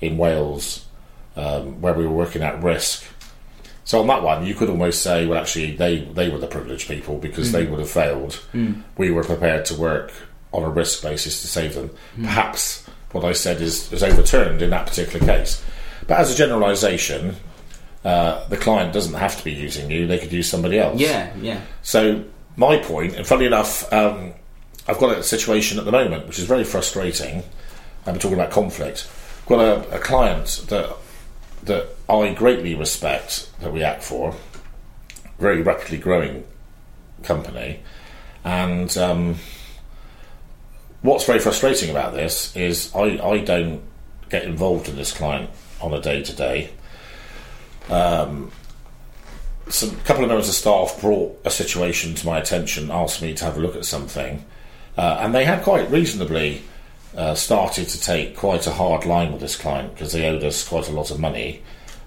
in 0.00 0.18
Wales, 0.18 0.85
um, 1.37 1.80
where 1.80 1.94
we 1.94 2.04
were 2.04 2.12
working 2.12 2.42
at 2.42 2.61
risk. 2.61 3.04
So 3.85 4.00
on 4.00 4.09
that 4.09 4.24
one, 4.24 4.44
you 4.44 4.54
could 4.56 4.68
almost 4.68 5.02
say, 5.02 5.26
well, 5.26 5.38
actually, 5.38 5.76
they 5.76 6.00
they 6.00 6.28
were 6.28 6.38
the 6.38 6.48
privileged 6.48 6.88
people 6.88 7.18
because 7.18 7.50
mm. 7.50 7.52
they 7.52 7.66
would 7.66 7.78
have 7.78 7.88
failed. 7.88 8.44
Mm. 8.52 8.82
We 8.98 9.12
were 9.12 9.22
prepared 9.22 9.64
to 9.66 9.76
work 9.76 10.12
on 10.50 10.64
a 10.64 10.68
risk 10.68 11.02
basis 11.02 11.40
to 11.42 11.46
save 11.46 11.76
them. 11.76 11.90
Mm. 12.16 12.24
Perhaps 12.24 12.85
what 13.12 13.24
I 13.24 13.32
said 13.32 13.61
is, 13.61 13.92
is 13.92 14.02
overturned 14.02 14.61
in 14.61 14.70
that 14.70 14.88
particular 14.88 15.24
case. 15.24 15.64
But 16.09 16.18
as 16.18 16.32
a 16.32 16.37
generalisation, 16.37 17.37
uh, 18.06 18.46
the 18.46 18.56
client 18.56 18.92
doesn't 18.92 19.14
have 19.14 19.36
to 19.36 19.42
be 19.42 19.50
using 19.50 19.90
you; 19.90 20.06
they 20.06 20.18
could 20.18 20.32
use 20.32 20.48
somebody 20.48 20.78
else. 20.78 21.00
Yeah, 21.00 21.34
yeah, 21.40 21.60
So 21.82 22.22
my 22.54 22.78
point, 22.78 23.16
and 23.16 23.26
funnily 23.26 23.46
enough, 23.46 23.92
um, 23.92 24.32
I've 24.86 24.98
got 24.98 25.18
a 25.18 25.24
situation 25.24 25.80
at 25.80 25.84
the 25.84 25.90
moment 25.90 26.28
which 26.28 26.38
is 26.38 26.44
very 26.44 26.62
frustrating. 26.62 27.42
I'm 28.06 28.20
talking 28.20 28.34
about 28.34 28.52
conflict. 28.52 29.10
I've 29.40 29.46
got 29.46 29.60
a, 29.60 29.96
a 29.96 29.98
client 29.98 30.66
that 30.68 30.94
that 31.64 31.88
I 32.08 32.32
greatly 32.32 32.76
respect 32.76 33.50
that 33.58 33.72
we 33.72 33.82
act 33.82 34.04
for, 34.04 34.36
very 35.40 35.62
rapidly 35.62 35.98
growing 35.98 36.44
company, 37.24 37.80
and 38.44 38.96
um, 38.96 39.34
what's 41.02 41.24
very 41.24 41.40
frustrating 41.40 41.90
about 41.90 42.14
this 42.14 42.54
is 42.54 42.94
I, 42.94 43.18
I 43.18 43.38
don't 43.38 43.82
get 44.30 44.44
involved 44.44 44.88
in 44.88 44.94
this 44.94 45.10
client 45.12 45.50
on 45.80 45.92
a 45.92 46.00
day 46.00 46.22
to 46.22 46.32
day. 46.32 46.70
Some 47.88 49.90
a 49.90 49.94
couple 50.05 50.22
of 50.22 50.29
members 50.29 50.49
of 50.49 50.55
staff 50.55 51.01
brought 51.01 51.40
a 51.44 51.51
situation 51.51 52.14
to 52.14 52.27
my 52.27 52.38
attention, 52.38 52.90
asked 52.90 53.22
me 53.22 53.35
to 53.35 53.44
have 53.44 53.57
a 53.57 53.61
look 53.61 53.77
at 53.77 53.85
something, 53.85 54.44
uh, 54.96 55.18
and 55.20 55.35
they 55.35 55.44
had 55.44 55.62
quite 55.62 55.90
reasonably 55.90 56.62
uh, 57.16 57.35
started 57.35 57.88
to 57.88 58.01
take 58.01 58.37
quite 58.37 58.66
a 58.66 58.72
hard 58.72 59.05
line 59.05 59.33
with 59.33 59.40
this 59.40 59.57
client 59.57 59.94
because 59.94 60.12
they 60.12 60.29
owed 60.29 60.44
us 60.44 60.66
quite 60.66 60.88
a 60.88 60.92
lot 60.92 61.11
of 61.11 61.18
money, 61.18 61.62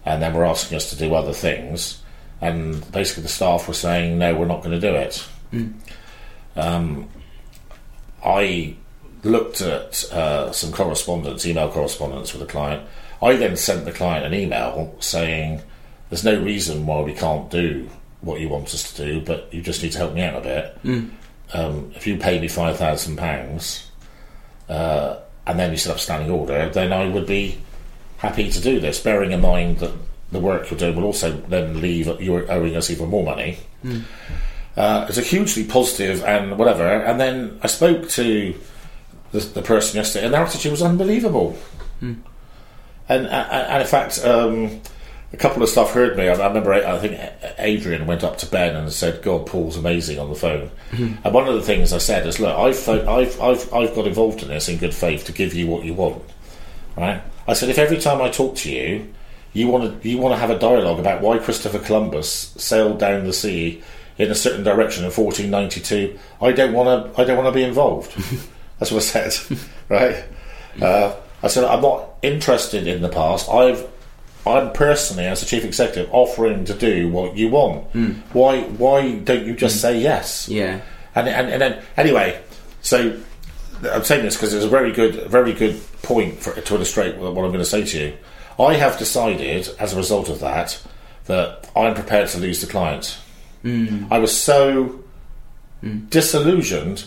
and 0.06 0.22
then 0.22 0.34
were 0.34 0.46
asking 0.46 0.78
us 0.78 0.90
to 0.90 0.98
do 0.98 1.14
other 1.14 1.34
things, 1.34 2.02
and 2.42 2.90
basically 2.92 3.24
the 3.24 3.30
staff 3.30 3.68
were 3.68 3.74
saying, 3.74 4.18
"No, 4.18 4.36
we're 4.36 4.46
not 4.46 4.64
going 4.64 4.80
to 4.80 4.80
do 4.80 4.96
it." 4.96 5.28
Um, 6.56 7.10
I 8.24 8.76
looked 9.24 9.62
at 9.62 10.04
uh, 10.12 10.52
some 10.52 10.72
correspondence, 10.72 11.46
email 11.46 11.72
correspondence 11.72 12.34
with 12.34 12.42
the 12.42 12.52
client. 12.52 12.88
I 13.22 13.36
then 13.36 13.58
sent 13.58 13.86
the 13.86 13.92
client 13.92 14.26
an 14.26 14.34
email 14.34 14.96
saying, 15.00 15.62
"There's 16.10 16.24
no 16.24 16.40
reason 16.42 16.86
why 16.86 17.02
we 17.02 17.14
can't 17.14 17.50
do 17.50 17.90
what 18.22 18.40
you 18.40 18.50
want 18.50 18.74
us 18.74 18.92
to 18.94 19.06
do, 19.06 19.22
but 19.22 19.54
you 19.54 19.62
just 19.62 19.82
need 19.82 19.92
to 19.94 19.98
help 19.98 20.14
me 20.14 20.22
out 20.22 20.36
a 20.36 20.42
bit. 20.42 20.78
Um, 21.54 21.92
if 21.96 22.06
you 22.06 22.18
pay 22.18 22.40
me 22.40 22.48
five 22.48 22.78
thousand 22.78 23.18
pounds, 23.18 23.90
uh, 24.68 25.18
and 25.48 25.58
then 25.60 25.72
you 25.72 25.78
set 25.78 25.94
up 25.94 26.00
standing 26.00 26.30
order, 26.30 26.70
then 26.70 26.94
I 26.94 27.08
would 27.10 27.26
be 27.26 27.58
happy 28.18 28.52
to 28.52 28.62
do 28.62 28.80
this, 28.80 29.00
bearing 29.00 29.32
in 29.32 29.42
mind 29.42 29.80
that 29.80 29.94
the 30.32 30.40
work 30.40 30.70
you're 30.70 30.78
doing 30.80 30.96
will 30.96 31.06
also 31.06 31.32
then 31.48 31.82
leave 31.82 32.08
you're 32.22 32.52
owing 32.52 32.76
us 32.76 32.90
even 32.90 33.10
more 33.10 33.24
money." 33.24 33.58
Uh, 34.78 35.06
it's 35.10 35.18
a 35.18 35.22
hugely 35.22 35.64
positive 35.66 36.24
and 36.24 36.58
whatever. 36.58 36.88
And 36.88 37.20
then 37.20 37.60
I 37.64 37.68
spoke 37.68 38.08
to 38.10 38.56
the, 39.32 39.40
the 39.40 39.62
person 39.62 39.98
yesterday, 39.98 40.26
and 40.26 40.34
their 40.34 40.44
attitude 40.44 40.72
was 40.72 40.82
unbelievable. 40.82 41.58
And, 43.10 43.26
and, 43.28 43.28
and 43.28 43.82
in 43.82 43.88
fact, 43.88 44.24
um, 44.24 44.82
a 45.32 45.38
couple 45.38 45.62
of 45.62 45.70
stuff 45.70 45.94
heard 45.94 46.18
me. 46.18 46.28
I, 46.28 46.34
I 46.34 46.48
remember, 46.48 46.74
I 46.74 46.98
think 46.98 47.20
Adrian 47.60 48.08
went 48.08 48.24
up 48.24 48.38
to 48.40 48.46
Ben 48.46 48.76
and 48.76 48.92
said, 48.92 49.22
"God, 49.22 49.46
Paul's 49.46 49.78
amazing" 49.78 50.20
on 50.20 50.30
the 50.30 50.36
phone. 50.36 50.72
And 50.92 51.34
one 51.34 51.48
of 51.48 51.56
the 51.56 51.62
things 51.62 51.94
I 51.94 52.00
said 52.00 52.26
is, 52.26 52.40
"Look, 52.40 52.56
I've, 52.56 52.90
I've, 52.90 53.42
I've, 53.42 53.74
I've 53.74 53.96
got 53.96 54.08
involved 54.08 54.42
in 54.42 54.50
this 54.50 54.70
in 54.70 54.78
good 54.78 54.94
faith 54.94 55.26
to 55.26 55.32
give 55.32 55.54
you 55.54 55.68
what 55.68 55.84
you 55.84 55.94
want." 55.94 56.24
Right? 56.98 57.22
I 57.48 57.54
said, 57.54 57.70
if 57.70 57.80
every 57.80 57.98
time 57.98 58.22
I 58.22 58.30
talk 58.30 58.56
to 58.58 58.72
you, 58.72 59.12
you 59.54 59.68
want 59.68 60.04
to 60.04 60.10
you 60.10 60.20
want 60.20 60.34
to 60.34 60.38
have 60.38 60.52
a 60.52 60.60
dialogue 60.60 61.00
about 61.00 61.22
why 61.22 61.40
Christopher 61.40 61.80
Columbus 61.80 62.30
sailed 62.58 63.00
down 63.00 63.26
the 63.26 63.34
sea 63.34 63.82
in 64.18 64.30
a 64.30 64.36
certain 64.36 64.64
direction 64.64 65.04
in 65.04 65.12
1492, 65.12 66.20
I 66.42 66.52
don't 66.52 66.74
want 66.74 67.16
to 67.16 67.22
I 67.22 67.26
don't 67.26 67.38
want 67.38 67.48
to 67.48 67.58
be 67.58 67.64
involved. 67.64 68.16
That's 68.80 68.92
what 68.92 69.04
I 69.04 69.30
said, 69.30 69.60
right? 69.90 70.24
Uh, 70.82 71.16
I 71.42 71.48
said 71.48 71.64
I'm 71.64 71.82
not 71.82 72.10
interested 72.22 72.86
in 72.86 73.02
the 73.02 73.10
past. 73.10 73.50
I've 73.50 73.88
I'm 74.46 74.72
personally, 74.72 75.26
as 75.26 75.44
a 75.44 75.46
chief 75.46 75.64
executive, 75.64 76.10
offering 76.14 76.66
to 76.66 76.74
do 76.74 77.10
what 77.10 77.36
you 77.36 77.50
want. 77.50 77.86
Hmm. 77.92 78.12
Why 78.34 78.62
why 78.62 79.16
don't 79.20 79.46
you 79.46 79.56
just 79.56 79.76
hmm. 79.76 79.82
say 79.82 80.00
yes? 80.00 80.48
Yeah. 80.50 80.82
And, 81.16 81.28
and, 81.28 81.50
and 81.50 81.62
then 81.62 81.84
anyway, 81.98 82.42
so 82.82 83.20
I'm 83.84 84.04
saying 84.04 84.24
this 84.24 84.36
because 84.36 84.54
it's 84.54 84.66
a 84.66 84.70
very 84.70 84.92
good, 84.92 85.30
very 85.30 85.54
good 85.54 85.82
point 86.02 86.40
for, 86.40 86.54
to 86.60 86.76
illustrate 86.76 87.18
what 87.18 87.30
I'm 87.30 87.52
going 87.52 87.54
to 87.60 87.66
say 87.66 87.84
to 87.84 88.00
you. 88.00 88.18
I 88.60 88.74
have 88.76 88.98
decided, 88.98 89.70
as 89.80 89.94
a 89.94 89.98
result 89.98 90.30
of 90.30 90.40
that, 90.42 90.82
that 91.26 91.70
I'm 91.76 91.94
prepared 91.94 92.28
to 92.30 92.40
lose 92.40 92.62
the 92.62 92.68
client. 92.68 93.18
Hmm. 93.62 94.06
I 94.12 94.20
was 94.20 94.36
so 94.36 95.04
disillusioned. 96.10 97.06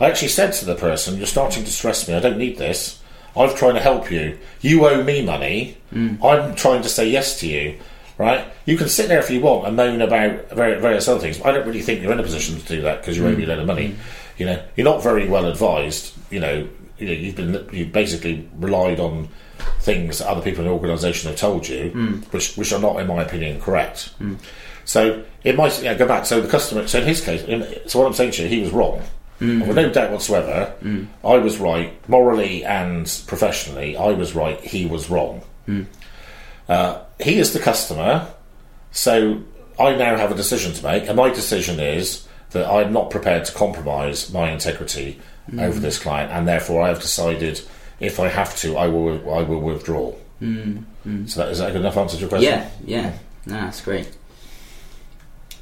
I 0.00 0.06
actually 0.06 0.28
said 0.28 0.52
to 0.54 0.64
the 0.64 0.74
person, 0.74 1.16
"You're 1.16 1.26
starting 1.26 1.64
to 1.64 1.70
stress 1.70 2.08
me. 2.08 2.14
I 2.14 2.20
don't 2.20 2.38
need 2.38 2.58
this. 2.58 2.97
I'm 3.38 3.54
trying 3.56 3.74
to 3.74 3.80
help 3.80 4.10
you. 4.10 4.38
You 4.60 4.86
owe 4.86 5.02
me 5.02 5.24
money. 5.24 5.76
Hmm. 5.90 6.16
I'm 6.22 6.54
trying 6.54 6.82
to 6.82 6.88
say 6.88 7.08
yes 7.08 7.38
to 7.40 7.46
you." 7.46 7.78
Right? 8.18 8.44
You 8.66 8.76
can 8.76 8.88
sit 8.88 9.06
there 9.06 9.20
if 9.20 9.30
you 9.30 9.40
want 9.40 9.68
and 9.68 9.76
moan 9.76 10.02
about 10.02 10.50
various 10.50 11.06
other 11.06 11.20
things. 11.20 11.40
I 11.42 11.52
don't 11.52 11.64
really 11.64 11.82
think 11.82 12.02
you're 12.02 12.10
in 12.10 12.18
a 12.18 12.24
position 12.24 12.58
to 12.58 12.66
do 12.66 12.80
that 12.82 13.00
because 13.00 13.16
you 13.16 13.24
owe 13.24 13.30
me 13.30 13.44
a 13.44 13.46
load 13.46 13.60
of 13.60 13.66
money. 13.66 13.92
Hmm. 13.92 14.00
You 14.38 14.46
know, 14.46 14.62
you're 14.76 14.84
not 14.84 15.02
very 15.02 15.28
well 15.28 15.46
advised. 15.46 16.14
You 16.30 16.40
know, 16.40 16.68
you 16.98 17.06
know, 17.06 17.12
you've 17.12 17.36
been 17.36 17.68
you've 17.72 17.92
basically 17.92 18.48
relied 18.56 18.98
on 18.98 19.28
things 19.80 20.18
that 20.18 20.28
other 20.28 20.42
people 20.42 20.60
in 20.60 20.66
the 20.66 20.72
organisation 20.72 21.30
have 21.30 21.38
told 21.38 21.68
you, 21.68 21.90
hmm. 21.90 22.14
which 22.30 22.56
which 22.56 22.72
are 22.72 22.80
not, 22.80 22.98
in 23.00 23.06
my 23.06 23.22
opinion, 23.22 23.60
correct. 23.60 24.10
So 24.84 25.22
it 25.44 25.54
might 25.54 25.82
yeah, 25.82 25.94
go 25.94 26.08
back. 26.08 26.26
So 26.26 26.40
the 26.40 26.48
customer. 26.48 26.86
So 26.88 27.00
in 27.00 27.06
his 27.06 27.20
case, 27.20 27.42
so 27.90 27.98
what 27.98 28.06
I'm 28.06 28.14
saying 28.14 28.32
to 28.32 28.42
you, 28.42 28.48
he 28.48 28.60
was 28.60 28.70
wrong. 28.70 29.02
Mm. 29.40 29.66
With 29.66 29.76
no 29.76 29.88
doubt 29.90 30.10
whatsoever, 30.10 30.74
mm. 30.82 31.06
I 31.24 31.38
was 31.38 31.58
right 31.58 31.92
morally 32.08 32.64
and 32.64 33.04
professionally. 33.26 33.96
I 33.96 34.08
was 34.08 34.34
right. 34.34 34.60
He 34.60 34.84
was 34.84 35.08
wrong. 35.08 35.42
Mm. 35.68 35.86
Uh, 36.68 37.02
he 37.20 37.38
is 37.38 37.52
the 37.52 37.60
customer, 37.60 38.28
so 38.90 39.42
I 39.78 39.94
now 39.94 40.16
have 40.16 40.32
a 40.32 40.34
decision 40.34 40.72
to 40.72 40.84
make, 40.84 41.06
and 41.06 41.16
my 41.16 41.30
decision 41.30 41.78
is 41.78 42.26
that 42.50 42.68
I'm 42.68 42.92
not 42.92 43.10
prepared 43.10 43.44
to 43.44 43.52
compromise 43.52 44.32
my 44.32 44.50
integrity 44.50 45.20
over 45.56 45.80
this 45.80 45.98
client, 45.98 46.30
and 46.30 46.46
therefore 46.46 46.82
I 46.82 46.88
have 46.88 47.00
decided 47.00 47.60
if 48.00 48.20
I 48.20 48.28
have 48.28 48.56
to, 48.58 48.76
I 48.76 48.86
will 48.88 49.32
I 49.32 49.42
will 49.42 49.60
withdraw. 49.60 50.14
So 51.26 51.40
that, 51.40 51.50
is 51.50 51.58
that 51.58 51.70
a 51.70 51.72
good 51.72 51.80
enough 51.80 51.96
answer 51.96 52.16
to 52.16 52.20
your 52.20 52.28
question? 52.28 52.52
Yeah, 52.52 52.70
yeah. 52.84 53.12
No, 53.46 53.54
that's 53.54 53.80
great. 53.80 54.10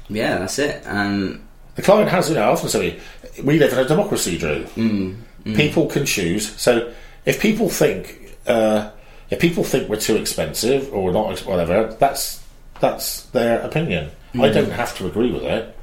Yeah, 0.09 0.39
that's 0.39 0.59
it. 0.59 0.83
Um, 0.85 1.46
The 1.77 1.83
client 1.83 2.09
has, 2.09 2.27
you 2.27 2.35
know, 2.35 2.41
I 2.41 2.51
often 2.51 2.69
say 2.69 2.99
we 3.41 3.57
live 3.57 3.71
in 3.71 3.79
a 3.79 3.87
democracy, 3.87 4.37
Drew. 4.37 4.65
Mm, 4.75 5.15
mm. 5.45 5.55
People 5.55 5.85
can 5.87 6.05
choose. 6.05 6.53
So 6.59 6.91
if 7.25 7.39
people 7.39 7.69
think, 7.69 8.35
uh, 8.47 8.91
if 9.29 9.39
people 9.39 9.63
think 9.63 9.87
we're 9.87 9.95
too 10.01 10.17
expensive 10.17 10.93
or 10.93 11.13
not, 11.13 11.39
whatever, 11.45 11.95
that's 11.99 12.43
that's 12.81 13.23
their 13.27 13.61
opinion. 13.61 14.11
I 14.33 14.49
mm. 14.49 14.53
don't 14.53 14.71
have 14.71 14.97
to 14.97 15.07
agree 15.07 15.31
with 15.31 15.43
it. 15.43 15.73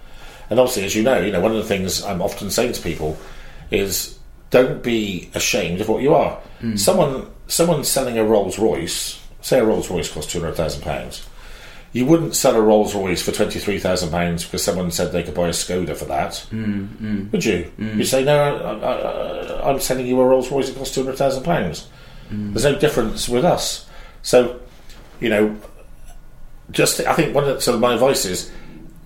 And 0.50 0.60
obviously, 0.60 0.84
as 0.84 0.94
you 0.94 1.02
know, 1.02 1.18
you 1.18 1.32
know, 1.32 1.40
one 1.40 1.52
of 1.52 1.56
the 1.56 1.64
things 1.64 2.04
I'm 2.04 2.20
often 2.20 2.50
saying 2.50 2.72
to 2.74 2.82
people 2.82 3.16
is, 3.70 4.18
don't 4.50 4.82
be 4.82 5.30
ashamed 5.34 5.80
of 5.80 5.88
what 5.88 6.02
you 6.02 6.14
are. 6.14 6.38
Someone, 6.76 7.30
someone 7.46 7.82
selling 7.84 8.18
a 8.18 8.24
Rolls 8.24 8.58
Royce, 8.58 9.20
say 9.40 9.58
a 9.58 9.64
Rolls 9.64 9.90
Royce 9.90 10.12
costs 10.12 10.32
two 10.32 10.40
hundred 10.40 10.56
thousand 10.56 10.82
pounds. 10.82 11.26
You 11.94 12.04
wouldn't 12.04 12.36
sell 12.36 12.56
a 12.56 12.60
Rolls 12.60 12.94
Royce 12.94 13.22
for 13.22 13.32
twenty 13.32 13.58
three 13.58 13.78
thousand 13.78 14.10
pounds 14.10 14.44
because 14.44 14.62
someone 14.62 14.90
said 14.90 15.12
they 15.12 15.22
could 15.22 15.34
buy 15.34 15.48
a 15.48 15.52
Skoda 15.52 15.96
for 15.96 16.04
that, 16.04 16.36
hmm, 16.50 16.84
hmm. 16.84 17.30
would 17.30 17.44
you? 17.44 17.64
Hmm. 17.76 17.98
You'd 17.98 18.06
say 18.06 18.22
no, 18.22 18.36
I, 18.36 18.72
I, 18.72 19.70
I'm 19.70 19.80
selling 19.80 20.06
you 20.06 20.20
a 20.20 20.26
Rolls 20.26 20.50
Royce 20.50 20.68
that 20.68 20.76
costs 20.76 20.94
two 20.94 21.04
hundred 21.04 21.16
thousand 21.16 21.44
pounds. 21.44 21.88
There's 22.30 22.64
no 22.64 22.74
difference 22.78 23.28
with 23.28 23.44
us. 23.44 23.86
So, 24.22 24.60
you 25.20 25.28
know, 25.28 25.56
just 26.70 26.98
I 27.00 27.14
think 27.14 27.34
one 27.34 27.44
of 27.44 27.54
the, 27.54 27.60
so 27.60 27.78
my 27.78 27.94
advice 27.94 28.24
is 28.24 28.50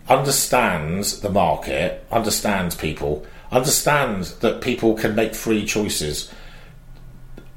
understand 0.08 1.04
the 1.04 1.28
market, 1.28 2.06
understands 2.10 2.74
people, 2.74 3.26
understands 3.50 4.36
that 4.38 4.62
people 4.62 4.94
can 4.94 5.14
make 5.14 5.34
free 5.34 5.66
choices. 5.66 6.32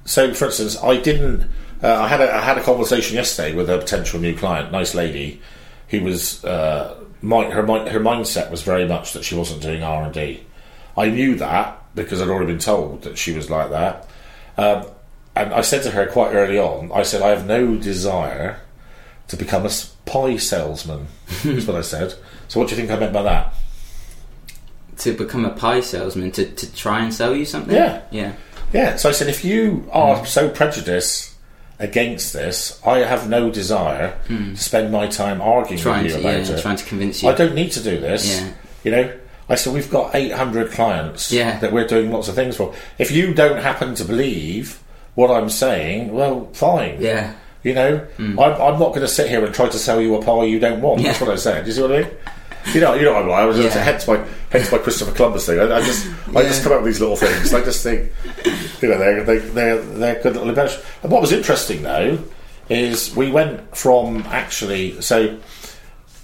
So, 0.04 0.34
for 0.34 0.46
instance, 0.46 0.78
I 0.84 0.98
didn't. 0.98 1.50
Uh, 1.84 1.94
I 1.94 2.08
had 2.08 2.22
a, 2.22 2.34
I 2.34 2.42
had 2.42 2.58
a 2.58 2.64
conversation 2.64 3.16
yesterday 3.16 3.56
with 3.56 3.70
a 3.70 3.78
potential 3.78 4.20
new 4.20 4.36
client, 4.36 4.72
nice 4.72 4.94
lady, 4.94 5.42
who 5.90 6.04
was 6.04 6.44
uh, 6.46 7.04
my, 7.22 7.46
her 7.50 7.64
her 7.64 8.00
mindset 8.00 8.52
was 8.52 8.62
very 8.62 8.88
much 8.88 9.14
that 9.14 9.24
she 9.24 9.36
wasn't 9.36 9.62
doing 9.62 9.84
R 9.84 10.04
and 10.04 10.14
D. 10.14 10.44
I 10.96 11.10
knew 11.10 11.36
that 11.36 11.84
because 11.96 12.22
I'd 12.22 12.30
already 12.30 12.48
been 12.48 12.60
told 12.60 13.04
that 13.04 13.18
she 13.18 13.34
was 13.34 13.50
like 13.50 13.70
that. 13.72 14.08
Um, 14.58 14.86
and 15.36 15.54
I 15.54 15.62
said 15.62 15.84
to 15.84 15.92
her 15.92 16.08
quite 16.08 16.34
early 16.34 16.60
on, 16.60 16.92
I 16.94 17.04
said, 17.04 17.22
I 17.22 17.30
have 17.30 17.48
no 17.48 17.78
desire 17.78 18.60
to 19.30 19.38
become 19.38 19.66
a 19.66 19.72
pie 20.06 20.38
salesman. 20.38 21.08
That's 21.44 21.66
what 21.66 21.78
I 21.78 21.82
said. 21.82 22.14
So, 22.50 22.60
what 22.60 22.68
do 22.70 22.76
you 22.76 22.82
think 22.82 22.92
I 22.92 23.00
meant 23.00 23.14
by 23.14 23.24
that? 23.24 23.54
to 25.02 25.14
become 25.14 25.46
a 25.46 25.50
pie 25.50 25.82
salesman 25.82 26.32
to, 26.32 26.46
to 26.46 26.74
try 26.76 27.04
and 27.04 27.14
sell 27.14 27.36
you 27.36 27.46
something. 27.46 27.76
Yeah. 27.76 28.04
yeah, 28.12 28.34
Yeah, 28.72 28.96
so 28.98 29.10
I 29.10 29.12
said, 29.12 29.28
if 29.28 29.44
you 29.44 29.90
are 29.92 30.26
so 30.26 30.48
prejudiced 30.48 31.31
against 31.82 32.34
this, 32.34 32.80
I 32.86 33.00
have 33.00 33.30
no 33.30 33.50
desire 33.50 34.12
hmm. 34.28 34.54
to 34.54 34.58
spend 34.62 34.92
my 34.92 35.08
time 35.08 35.42
arguing 35.42 35.82
trying 35.82 36.04
with 36.04 36.14
to 36.14 36.20
you 36.20 36.28
about 36.28 36.46
yeah, 36.46 36.56
it. 36.56 36.62
trying 36.62 36.78
to 36.78 36.86
convince 36.86 37.24
you. 37.24 37.30
I 37.30 37.34
don't 37.34 37.56
need 37.56 37.72
to 37.74 37.84
do 37.84 38.00
this. 38.00 38.40
Yeah. 38.40 38.54
You 38.84 38.92
know, 38.92 39.20
I 39.50 39.56
said, 39.56 39.74
we've 39.74 39.90
got 39.90 40.16
800 40.16 40.72
clients 40.72 41.32
Yeah. 41.32 41.60
that 41.60 41.74
we're 41.74 41.88
doing 41.88 42.12
lots 42.12 42.28
of 42.28 42.36
things 42.36 42.56
for. 42.56 42.74
If 42.98 43.12
you 43.12 43.34
don't 43.34 43.62
happen 43.62 43.96
to 43.96 44.06
believe 44.06 44.82
what 45.16 45.30
I'm 45.32 45.50
saying, 45.50 46.14
well, 46.14 46.50
fine. 46.54 46.98
Yeah, 47.02 47.34
You 47.64 47.74
know, 47.74 47.98
hmm. 47.98 48.40
I'm, 48.40 48.54
I'm 48.54 48.80
not 48.80 48.90
going 48.90 49.02
to 49.02 49.08
sit 49.08 49.28
here 49.30 49.44
and 49.44 49.54
try 49.54 49.68
to 49.68 49.78
sell 49.78 50.00
you 50.00 50.16
a 50.16 50.22
pie 50.24 50.44
you 50.46 50.60
don't 50.60 50.82
want. 50.82 51.04
That's 51.04 51.20
what 51.20 51.30
I 51.30 51.36
said. 51.36 51.64
Do 51.64 51.68
you 51.68 51.74
see 51.74 51.82
what 51.82 51.92
I 51.92 52.02
mean? 52.02 52.12
You 52.74 52.80
know, 52.82 52.94
you 52.94 53.04
know 53.04 53.14
what 53.14 53.24
I'm 53.24 53.30
like. 53.30 53.40
I 53.40 53.46
was 53.46 53.58
just, 53.58 53.76
Yeah. 53.76 53.84
hence 53.84 54.08
my 54.08 54.24
hence 54.52 54.72
my 54.72 54.78
Christopher 54.78 55.12
Columbus 55.14 55.48
thing. 55.48 55.60
I, 55.60 55.78
I 55.78 55.82
just 55.82 56.08
I 56.36 56.44
just 56.44 56.62
come 56.62 56.74
up 56.74 56.84
with 56.84 56.94
these 56.94 57.02
little 57.02 57.16
things. 57.16 57.54
I 57.54 57.64
just 57.64 57.82
think, 57.82 58.12
you 58.82 58.90
know, 58.90 58.98
they're 58.98 59.24
they, 59.24 59.38
they're 59.38 59.82
they're 59.82 60.22
good 60.22 60.34
little 60.34 60.50
embellishments. 60.50 60.88
And 61.04 61.12
what 61.12 61.22
was 61.22 61.32
interesting 61.32 61.84
though 61.84 62.20
is 62.70 63.16
we 63.16 63.30
went 63.30 63.76
from 63.76 64.24
actually 64.28 65.02
so 65.02 65.38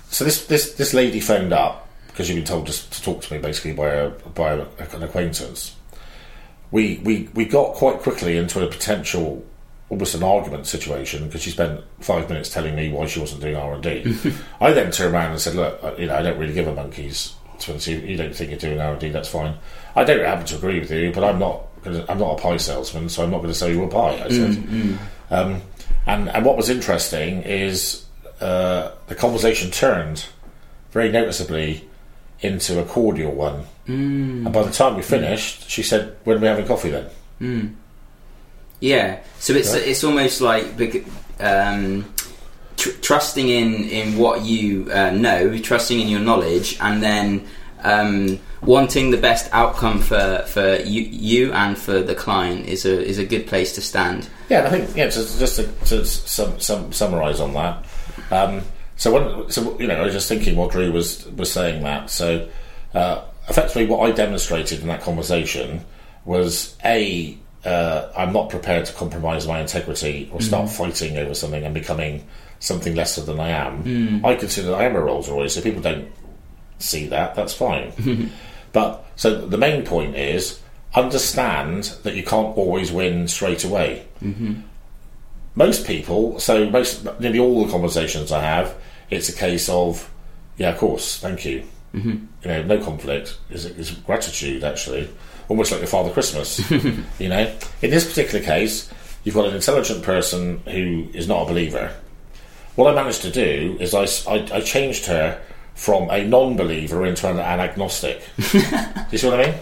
so 0.09 0.23
this 0.23 0.45
this 0.47 0.73
this 0.73 0.93
lady 0.93 1.19
phoned 1.19 1.53
up 1.53 1.89
because 2.07 2.29
you've 2.29 2.37
been 2.37 2.45
told 2.45 2.65
just 2.65 2.91
to 2.93 3.03
talk 3.03 3.21
to 3.21 3.33
me 3.33 3.39
basically 3.39 3.73
by 3.73 3.89
a 3.89 4.09
by 4.09 4.53
a, 4.53 4.65
an 4.93 5.03
acquaintance. 5.03 5.75
We 6.71 6.99
we 7.03 7.29
we 7.33 7.45
got 7.45 7.75
quite 7.75 7.99
quickly 7.99 8.37
into 8.37 8.63
a 8.63 8.67
potential 8.67 9.45
almost 9.89 10.15
an 10.15 10.23
argument 10.23 10.67
situation 10.67 11.25
because 11.25 11.41
she 11.41 11.51
spent 11.51 11.81
five 11.99 12.27
minutes 12.27 12.49
telling 12.49 12.75
me 12.75 12.89
why 12.89 13.05
she 13.05 13.19
wasn't 13.19 13.41
doing 13.41 13.55
R 13.55 13.73
and 13.73 13.83
D. 13.83 14.17
I 14.61 14.71
then 14.73 14.91
turned 14.91 15.13
around 15.13 15.31
and 15.31 15.39
said, 15.39 15.55
"Look, 15.55 15.81
uh, 15.83 15.93
you 15.97 16.07
know, 16.07 16.15
I 16.15 16.21
don't 16.21 16.37
really 16.37 16.53
give 16.53 16.67
a 16.67 16.73
monkey's. 16.73 17.33
To 17.59 17.73
you, 17.91 17.97
you 17.99 18.17
don't 18.17 18.35
think 18.35 18.51
you're 18.51 18.59
doing 18.59 18.79
R 18.79 18.91
and 18.91 18.99
D, 18.99 19.09
that's 19.09 19.29
fine. 19.29 19.57
I 19.95 20.03
don't 20.03 20.23
happen 20.23 20.45
to 20.45 20.57
agree 20.57 20.79
with 20.79 20.91
you, 20.91 21.11
but 21.11 21.23
I'm 21.23 21.39
not. 21.39 21.66
Gonna, 21.91 22.05
I'm 22.09 22.19
not 22.19 22.39
a 22.39 22.41
pie 22.41 22.57
salesman, 22.57 23.09
so 23.09 23.23
I'm 23.23 23.31
not 23.31 23.37
going 23.37 23.49
to 23.49 23.57
sell 23.57 23.69
you 23.69 23.83
a 23.83 23.87
pie." 23.87 24.23
I 24.23 24.29
said. 24.29 24.99
Um, 25.29 25.61
and 26.05 26.29
and 26.29 26.45
what 26.45 26.57
was 26.57 26.69
interesting 26.69 27.43
is 27.43 28.05
uh, 28.39 28.91
the 29.07 29.15
conversation 29.15 29.71
turned 29.71 30.25
very 30.91 31.11
noticeably 31.11 31.87
into 32.39 32.79
a 32.79 32.85
cordial 32.85 33.33
one. 33.33 33.65
Mm. 33.87 34.45
And 34.45 34.53
by 34.53 34.63
the 34.63 34.71
time 34.71 34.95
we 34.95 35.01
finished, 35.01 35.69
she 35.69 35.83
said, 35.83 36.15
"When 36.23 36.37
are 36.37 36.39
we 36.39 36.47
having 36.47 36.65
coffee 36.65 36.89
then?" 36.89 37.09
Yeah, 38.79 39.19
so 39.39 39.53
it's 39.53 39.73
it's 39.73 40.03
almost 40.03 40.39
like 40.39 40.65
um, 41.39 42.05
tr- 42.75 42.97
trusting 43.01 43.47
in 43.47 43.83
in 43.89 44.17
what 44.17 44.43
you 44.43 44.91
uh, 44.91 45.11
know, 45.11 45.57
trusting 45.57 45.99
in 45.99 46.07
your 46.07 46.19
knowledge, 46.19 46.77
and 46.79 47.01
then 47.01 47.47
um, 47.83 48.39
wanting 48.61 49.11
the 49.11 49.17
best 49.17 49.49
outcome 49.53 49.99
for 49.99 50.43
for 50.47 50.77
you, 50.77 51.01
you 51.01 51.53
and 51.53 51.77
for 51.77 52.01
the 52.01 52.15
client 52.15 52.65
is 52.67 52.85
a 52.85 53.03
is 53.03 53.17
a 53.17 53.25
good 53.25 53.47
place 53.47 53.73
to 53.75 53.81
stand. 53.81 54.29
Yeah, 54.49 54.59
and 54.59 54.67
I 54.67 54.69
think 54.71 54.97
yeah. 54.97 55.07
Just 55.07 55.57
to, 55.57 55.67
to 55.85 56.05
sum, 56.05 56.59
sum, 56.59 56.91
summarize 56.91 57.39
on 57.39 57.53
that. 57.53 57.85
Um, 58.31 58.61
so 58.95 59.13
when 59.13 59.51
so 59.51 59.79
you 59.79 59.87
know, 59.87 59.95
I 59.95 60.03
was 60.03 60.13
just 60.13 60.27
thinking 60.27 60.55
what 60.55 60.71
Drew 60.71 60.91
was 60.91 61.25
was 61.31 61.51
saying 61.51 61.83
that. 61.83 62.09
So 62.09 62.49
uh, 62.93 63.23
effectively, 63.47 63.85
what 63.85 64.09
I 64.09 64.11
demonstrated 64.11 64.81
in 64.81 64.87
that 64.87 65.01
conversation 65.01 65.85
was 66.25 66.75
a 66.83 67.37
uh, 67.65 68.11
I'm 68.15 68.33
not 68.33 68.49
prepared 68.49 68.85
to 68.85 68.93
compromise 68.93 69.47
my 69.47 69.59
integrity 69.59 70.29
or 70.31 70.41
start 70.41 70.69
fighting 70.69 71.17
over 71.17 71.33
something 71.33 71.63
and 71.63 71.73
becoming 71.73 72.25
something 72.59 72.95
lesser 72.95 73.21
than 73.21 73.39
I 73.39 73.49
am. 73.49 73.83
I 74.25 74.35
consider 74.35 74.73
I 74.75 74.83
am 74.83 74.95
a 74.95 75.01
Rolls 75.01 75.29
Royce. 75.29 75.57
If 75.57 75.63
people 75.63 75.81
don't 75.81 76.09
see 76.79 77.07
that, 77.07 77.35
that's 77.35 77.53
fine. 77.53 78.31
but 78.73 79.05
so 79.15 79.45
the 79.45 79.57
main 79.57 79.85
point 79.85 80.15
is 80.15 80.59
understand 80.93 81.85
that 82.03 82.15
you 82.15 82.23
can't 82.23 82.57
always 82.57 82.91
win 82.91 83.27
straight 83.27 83.63
away. 83.63 84.05
Most 85.55 85.87
people, 85.87 86.39
so 86.39 86.69
most 86.69 87.07
nearly 87.19 87.39
all 87.39 87.65
the 87.65 87.71
conversations 87.71 88.31
I 88.31 88.41
have, 88.41 88.75
it's 89.09 89.29
a 89.29 89.33
case 89.33 89.69
of, 89.69 90.09
yeah, 90.57 90.69
of 90.69 90.77
course, 90.77 91.17
thank 91.19 91.45
you. 91.45 91.63
Mm-hmm. 91.93 92.09
You 92.09 92.47
know, 92.47 92.63
no 92.63 92.83
conflict 92.83 93.37
is 93.49 93.65
is 93.65 93.91
gratitude 93.91 94.63
actually, 94.63 95.09
almost 95.47 95.71
like 95.71 95.79
your 95.79 95.87
Father 95.87 96.11
Christmas. 96.11 96.69
you 97.19 97.29
know, 97.29 97.51
in 97.81 97.89
this 97.89 98.07
particular 98.07 98.43
case, 98.43 98.91
you've 99.23 99.35
got 99.35 99.47
an 99.47 99.55
intelligent 99.55 100.03
person 100.03 100.59
who 100.67 101.07
is 101.13 101.27
not 101.27 101.43
a 101.43 101.45
believer. 101.45 101.91
What 102.75 102.91
I 102.91 102.95
managed 102.95 103.23
to 103.23 103.31
do 103.31 103.77
is 103.79 103.95
I 103.95 104.03
I 104.27 104.61
changed 104.61 105.07
her 105.07 105.41
from 105.77 106.09
a 106.09 106.23
non-believer 106.25 107.05
into 107.05 107.29
an, 107.29 107.37
an 107.39 107.59
agnostic. 107.61 108.21
do 108.51 108.57
you 109.11 109.17
see 109.17 109.27
what 109.29 109.39
I 109.39 109.45
mean? 109.51 109.55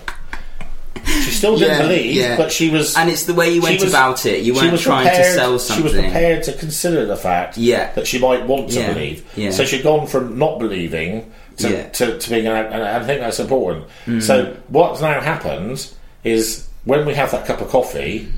She 1.06 1.30
still 1.32 1.58
didn't 1.58 1.78
Yeah, 1.78 1.82
believe, 1.84 2.15
yeah. 2.15 2.38
but 2.38 2.51
she 2.51 2.69
was. 2.71 2.95
And 2.97 3.10
it's 3.12 3.25
the 3.25 3.34
way 3.36 3.54
you 3.54 3.62
went 3.62 3.82
was- 3.82 3.91
about 3.91 4.25
it. 4.25 4.43
You 4.43 4.56
weren't 4.56 4.80
trying 4.80 5.06
to 5.08 5.23
sell 5.34 5.60
something. 5.60 5.78
She 5.78 5.84
was 5.84 6.01
prepared 6.01 6.43
to 6.43 6.54
consider 6.54 7.06
the 7.06 7.17
fact 7.17 7.58
Yeah. 7.58 7.91
that 7.93 8.08
she 8.08 8.17
might 8.17 8.45
want 8.47 8.71
to 8.71 8.88
believe. 8.88 9.54
So 9.54 9.65
she'd 9.65 9.84
gone 9.84 10.08
from 10.08 10.39
not 10.39 10.58
believing 10.58 11.32
to, 11.58 11.89
to, 11.91 12.17
to 12.17 12.30
being, 12.30 12.47
an, 12.47 12.65
and 12.65 12.82
I 12.84 13.04
think 13.06 13.19
that's 13.21 13.39
important. 13.39 13.86
Hmm. 14.06 14.19
So 14.19 14.58
what's 14.69 14.99
now 15.01 15.21
happened 15.21 15.89
is 16.23 16.67
when 16.86 17.06
we 17.06 17.13
have 17.13 17.32
that 17.32 17.45
cup 17.45 17.62
of 17.62 17.69
coffee, 17.69 18.32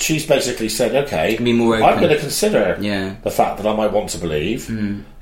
she's 0.00 0.26
basically 0.26 0.68
said, 0.68 0.94
"Okay, 1.04 1.36
Be 1.36 1.52
more 1.52 1.76
I'm 1.82 1.98
going 1.98 2.10
to 2.12 2.18
consider 2.18 2.76
Yeah. 2.80 3.14
the 3.22 3.30
fact 3.30 3.58
that 3.58 3.66
I 3.66 3.74
might 3.74 3.92
want 3.92 4.08
to 4.10 4.18
believe." 4.18 4.68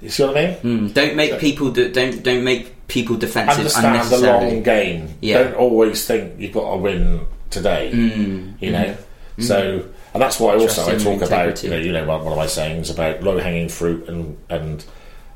You 0.01 0.09
see 0.09 0.23
what 0.25 0.37
I 0.37 0.57
mean? 0.63 0.89
Mm, 0.89 0.95
Don't 0.95 1.17
make 1.17 1.39
people 1.39 1.71
do, 1.71 1.91
don't 1.91 2.23
don't 2.23 2.45
make 2.45 2.87
people 2.89 3.17
defensive 3.17 3.59
understand 3.59 4.09
the 4.11 4.19
long 4.19 4.63
game. 4.63 5.09
Yeah. 5.21 5.43
Don't 5.43 5.55
always 5.55 6.07
think 6.07 6.35
you've 6.39 6.53
got 6.53 6.71
to 6.71 6.77
win 6.79 7.21
today. 7.51 7.91
You 8.61 8.71
know, 8.71 8.97
so 9.41 9.85
and 10.15 10.23
that's 10.23 10.41
why 10.41 10.55
also 10.55 10.83
I 10.83 10.95
Mm. 10.95 11.03
Trust 11.03 11.05
talk 11.05 11.23
about 11.23 11.63
you 11.65 11.71
know 11.71 11.77
you 11.79 11.93
know 11.93 12.05
one 12.07 12.21
of 12.27 12.37
my 12.37 12.47
sayings 12.47 12.91
about 12.91 13.23
low 13.23 13.39
hanging 13.39 13.69
fruit 13.69 14.09
and 14.09 14.37
and 14.49 14.85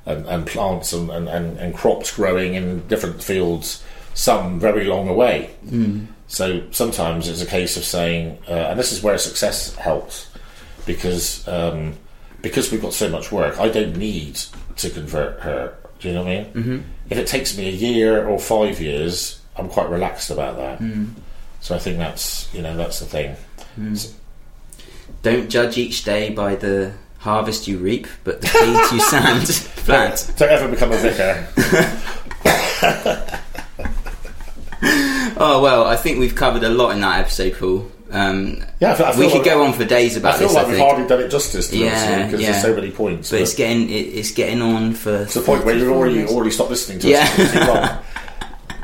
and, 0.07 0.26
and 0.26 0.46
plants 0.46 0.92
and, 0.92 1.11
and, 1.11 1.28
and, 1.28 1.57
and 1.59 1.72
crops 1.74 2.11
growing 2.16 2.55
in 2.55 2.85
different 2.88 3.22
fields, 3.22 3.85
some 4.14 4.59
very 4.59 4.85
long 4.85 5.09
away. 5.09 5.50
Mm. 6.33 6.37
So 6.37 6.62
sometimes 6.71 7.29
it's 7.29 7.42
a 7.42 7.47
case 7.47 7.77
of 7.77 7.85
saying, 7.85 8.38
uh, 8.49 8.53
and 8.53 8.79
this 8.79 8.92
is 8.92 9.03
where 9.03 9.18
success 9.18 9.75
helps, 9.77 10.29
because 10.87 11.47
um, 11.47 11.95
because 12.40 12.73
we've 12.73 12.83
got 12.83 12.95
so 12.95 13.09
much 13.09 13.31
work. 13.31 13.59
I 13.61 13.68
don't 13.68 13.97
need 13.97 14.40
to 14.77 14.90
convert 14.90 15.40
her. 15.40 15.77
Do 16.01 16.09
you 16.09 16.14
know 16.14 16.25
what 16.25 16.33
I 16.33 16.37
mean? 16.37 16.45
Mm-hmm. 16.53 16.79
If 17.11 17.18
it 17.18 17.27
takes 17.27 17.57
me 17.57 17.68
a 17.68 17.73
year 17.73 18.27
or 18.27 18.38
five 18.38 18.81
years, 18.81 19.40
I'm 19.57 19.68
quite 19.68 19.88
relaxed 19.90 20.31
about 20.31 20.57
that. 20.57 20.81
So 21.61 21.75
I 21.77 21.79
think 21.79 21.99
that's 21.99 22.53
you 22.55 22.62
know 22.62 22.77
that's 22.77 22.99
the 22.99 23.07
thing. 23.07 23.37
Don't 25.23 25.49
judge 25.49 25.79
each 25.79 26.03
day 26.03 26.31
by 26.31 26.57
the 26.57 26.92
harvest 27.18 27.68
you 27.68 27.79
reap, 27.79 28.09
but 28.25 28.40
the 28.40 28.49
seeds 28.49 28.92
you 28.92 29.01
sand 29.01 29.47
plant. 29.85 30.33
Don't 30.37 30.51
ever 30.51 30.68
become 30.68 30.90
a 30.90 30.97
vicar. 30.97 31.47
Oh 35.44 35.61
well, 35.61 35.85
I 35.87 35.96
think 35.96 36.18
we've 36.20 36.35
covered 36.35 36.62
a 36.62 36.68
lot 36.68 36.90
in 36.90 37.00
that 37.00 37.18
episode, 37.20 37.55
Paul. 37.59 37.90
Um, 38.11 38.62
Yeah, 38.81 38.92
I 38.92 38.94
feel, 38.94 39.07
I 39.07 39.12
feel 39.12 39.26
we 39.26 39.33
could 39.33 39.44
go 39.44 39.62
on 39.64 39.72
for 39.72 39.85
days 39.85 40.16
about 40.16 40.35
it. 40.35 40.37
I 40.37 40.38
feel 40.38 40.48
this. 40.48 40.55
like 40.57 40.64
I 40.64 40.68
we've 40.68 40.76
think, 40.76 40.88
hardly 40.88 41.09
done 41.09 41.20
it 41.20 41.28
justice 41.31 41.68
to 41.70 41.76
Yeah, 41.78 42.26
because 42.26 42.40
yeah. 42.40 42.50
there's 42.52 42.62
so 42.62 42.74
many 42.74 42.90
points. 42.90 43.31
but 43.31 43.40
it's 43.40 43.55
getting 43.55 43.88
it, 43.88 43.92
it's 43.92 44.31
getting 44.33 44.61
on 44.62 44.92
for 44.92 45.24
to 45.24 45.38
the 45.40 45.44
point 45.44 45.64
where 45.64 45.76
you've 45.76 45.90
already 45.90 46.24
already 46.26 46.50
stopped 46.50 46.70
listening 46.70 46.98
to 47.00 47.09
Yeah. 47.09 47.22
us. 47.38 48.05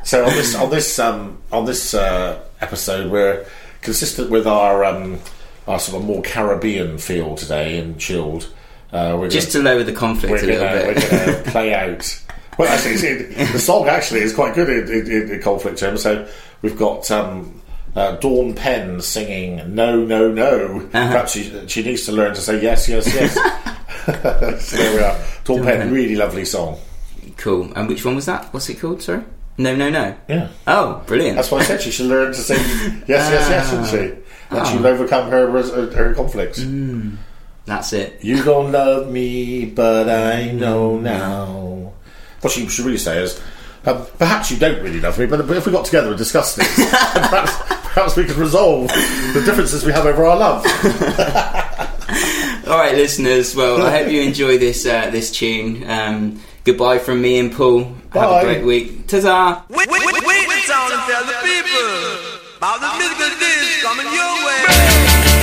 So 0.04 0.24
on 0.24 0.30
this 0.34 0.54
on 0.54 0.70
this 0.70 0.98
um, 0.98 1.36
on 1.52 1.66
this 1.66 1.92
uh, 1.92 2.40
episode, 2.62 3.10
we're 3.12 3.44
consistent 3.82 4.30
with 4.30 4.46
our 4.46 4.82
um, 4.82 5.18
our 5.66 5.78
sort 5.78 6.00
of 6.00 6.08
more 6.08 6.22
Caribbean 6.22 6.96
feel 6.96 7.34
today 7.36 7.78
and 7.78 8.00
chilled. 8.00 8.48
Uh, 8.90 9.18
we're 9.20 9.28
just 9.28 9.52
gonna, 9.52 9.64
to 9.68 9.74
lower 9.74 9.84
the 9.84 9.92
conflict 9.92 10.30
we're 10.32 10.38
a 10.38 10.46
little 10.46 10.66
gonna, 10.66 10.94
bit. 10.94 11.12
we're 11.12 11.42
play 11.52 11.74
out. 11.74 12.22
Well, 12.58 12.68
actually, 12.68 12.94
it's- 12.94 13.52
the 13.52 13.58
song 13.58 13.88
actually 13.88 14.20
is 14.20 14.34
quite 14.34 14.54
good 14.54 14.68
in, 14.68 15.06
in, 15.10 15.30
in, 15.30 15.42
conflict 15.42 15.78
terms. 15.78 16.02
So 16.02 16.28
we've 16.62 16.76
got. 16.76 17.10
Um, 17.10 17.62
uh, 17.96 18.16
Dawn 18.16 18.54
Penn 18.54 19.00
singing 19.00 19.74
"No, 19.74 20.04
No, 20.04 20.30
No." 20.30 20.76
Uh-huh. 20.76 20.88
Perhaps 20.90 21.32
she, 21.32 21.66
she 21.66 21.82
needs 21.82 22.04
to 22.06 22.12
learn 22.12 22.34
to 22.34 22.40
say 22.40 22.62
yes, 22.62 22.88
yes, 22.88 23.12
yes. 23.12 23.34
so 24.64 24.76
there 24.76 24.96
we 24.96 25.02
are. 25.02 25.18
Dawn 25.44 25.64
Penn, 25.64 25.78
Penn. 25.78 25.92
really 25.92 26.14
lovely 26.14 26.44
song. 26.44 26.78
Cool. 27.38 27.72
And 27.74 27.88
which 27.88 28.04
one 28.04 28.14
was 28.14 28.26
that? 28.26 28.52
What's 28.52 28.68
it 28.68 28.78
called? 28.78 29.02
Sorry. 29.02 29.24
No, 29.56 29.74
no, 29.74 29.90
no. 29.90 30.16
Yeah. 30.28 30.48
Oh, 30.66 31.02
brilliant. 31.06 31.36
That's 31.36 31.50
why 31.50 31.58
I 31.58 31.62
said 31.64 31.82
she 31.82 31.90
should 31.90 32.06
learn 32.06 32.28
to 32.28 32.38
say 32.38 32.54
yes, 33.08 33.08
yes, 33.08 33.48
yes, 33.50 33.70
shouldn't 33.70 33.88
she? 33.88 33.96
And 34.50 34.60
Oh. 34.60 34.64
she'll 34.64 34.86
ah. 34.86 34.90
overcome 34.90 35.30
her 35.30 35.50
her, 35.50 35.90
her 35.90 36.14
conflicts. 36.14 36.62
Hmm. 36.62 37.16
That's 37.66 37.92
it. 37.92 38.24
You 38.24 38.42
don't 38.42 38.72
love 38.72 39.10
me, 39.10 39.66
but 39.66 40.08
I 40.08 40.52
know 40.52 40.96
hmm. 40.96 41.04
now. 41.04 41.92
What 42.40 42.52
she 42.52 42.68
should 42.68 42.84
really 42.84 42.98
say 42.98 43.22
is, 43.22 43.40
um, 43.84 44.04
perhaps 44.18 44.50
you 44.50 44.58
don't 44.58 44.82
really 44.82 45.00
love 45.00 45.18
me, 45.18 45.26
but 45.26 45.40
if 45.50 45.66
we 45.66 45.72
got 45.72 45.84
together 45.84 46.08
and 46.08 46.18
discussed 46.18 46.56
this, 46.56 46.74
perhaps, 46.90 47.56
perhaps 47.58 48.16
we 48.16 48.24
could 48.24 48.36
resolve 48.36 48.88
the 48.88 49.42
differences 49.44 49.84
we 49.84 49.92
have 49.92 50.06
over 50.06 50.24
our 50.24 50.36
love. 50.36 50.64
All 52.68 52.76
right, 52.76 52.94
listeners. 52.94 53.54
Well, 53.56 53.82
I 53.82 53.90
hope 53.90 54.10
you 54.12 54.20
enjoy 54.20 54.58
this 54.58 54.84
uh, 54.84 55.08
this 55.10 55.30
tune. 55.30 55.88
Um, 55.88 56.40
goodbye 56.64 56.98
from 56.98 57.22
me 57.22 57.38
and 57.38 57.50
Paul. 57.52 57.84
Have 57.84 58.12
Bye. 58.12 58.40
a 58.40 58.44
great 58.44 58.64
week. 58.64 59.06
Ta-ta. 59.06 59.64
Wait, 59.70 59.88
wait, 59.88 60.04
wait, 60.04 60.26
wait, 60.26 60.46
it's 60.50 60.70
on 60.70 60.92
and 60.92 61.00
tell 61.08 61.24
the 61.24 61.32
people 61.42 61.88
about 62.58 62.80
the 62.80 62.90
musical 62.98 63.28
coming 63.82 64.12
your 64.12 64.46
way. 64.46 65.37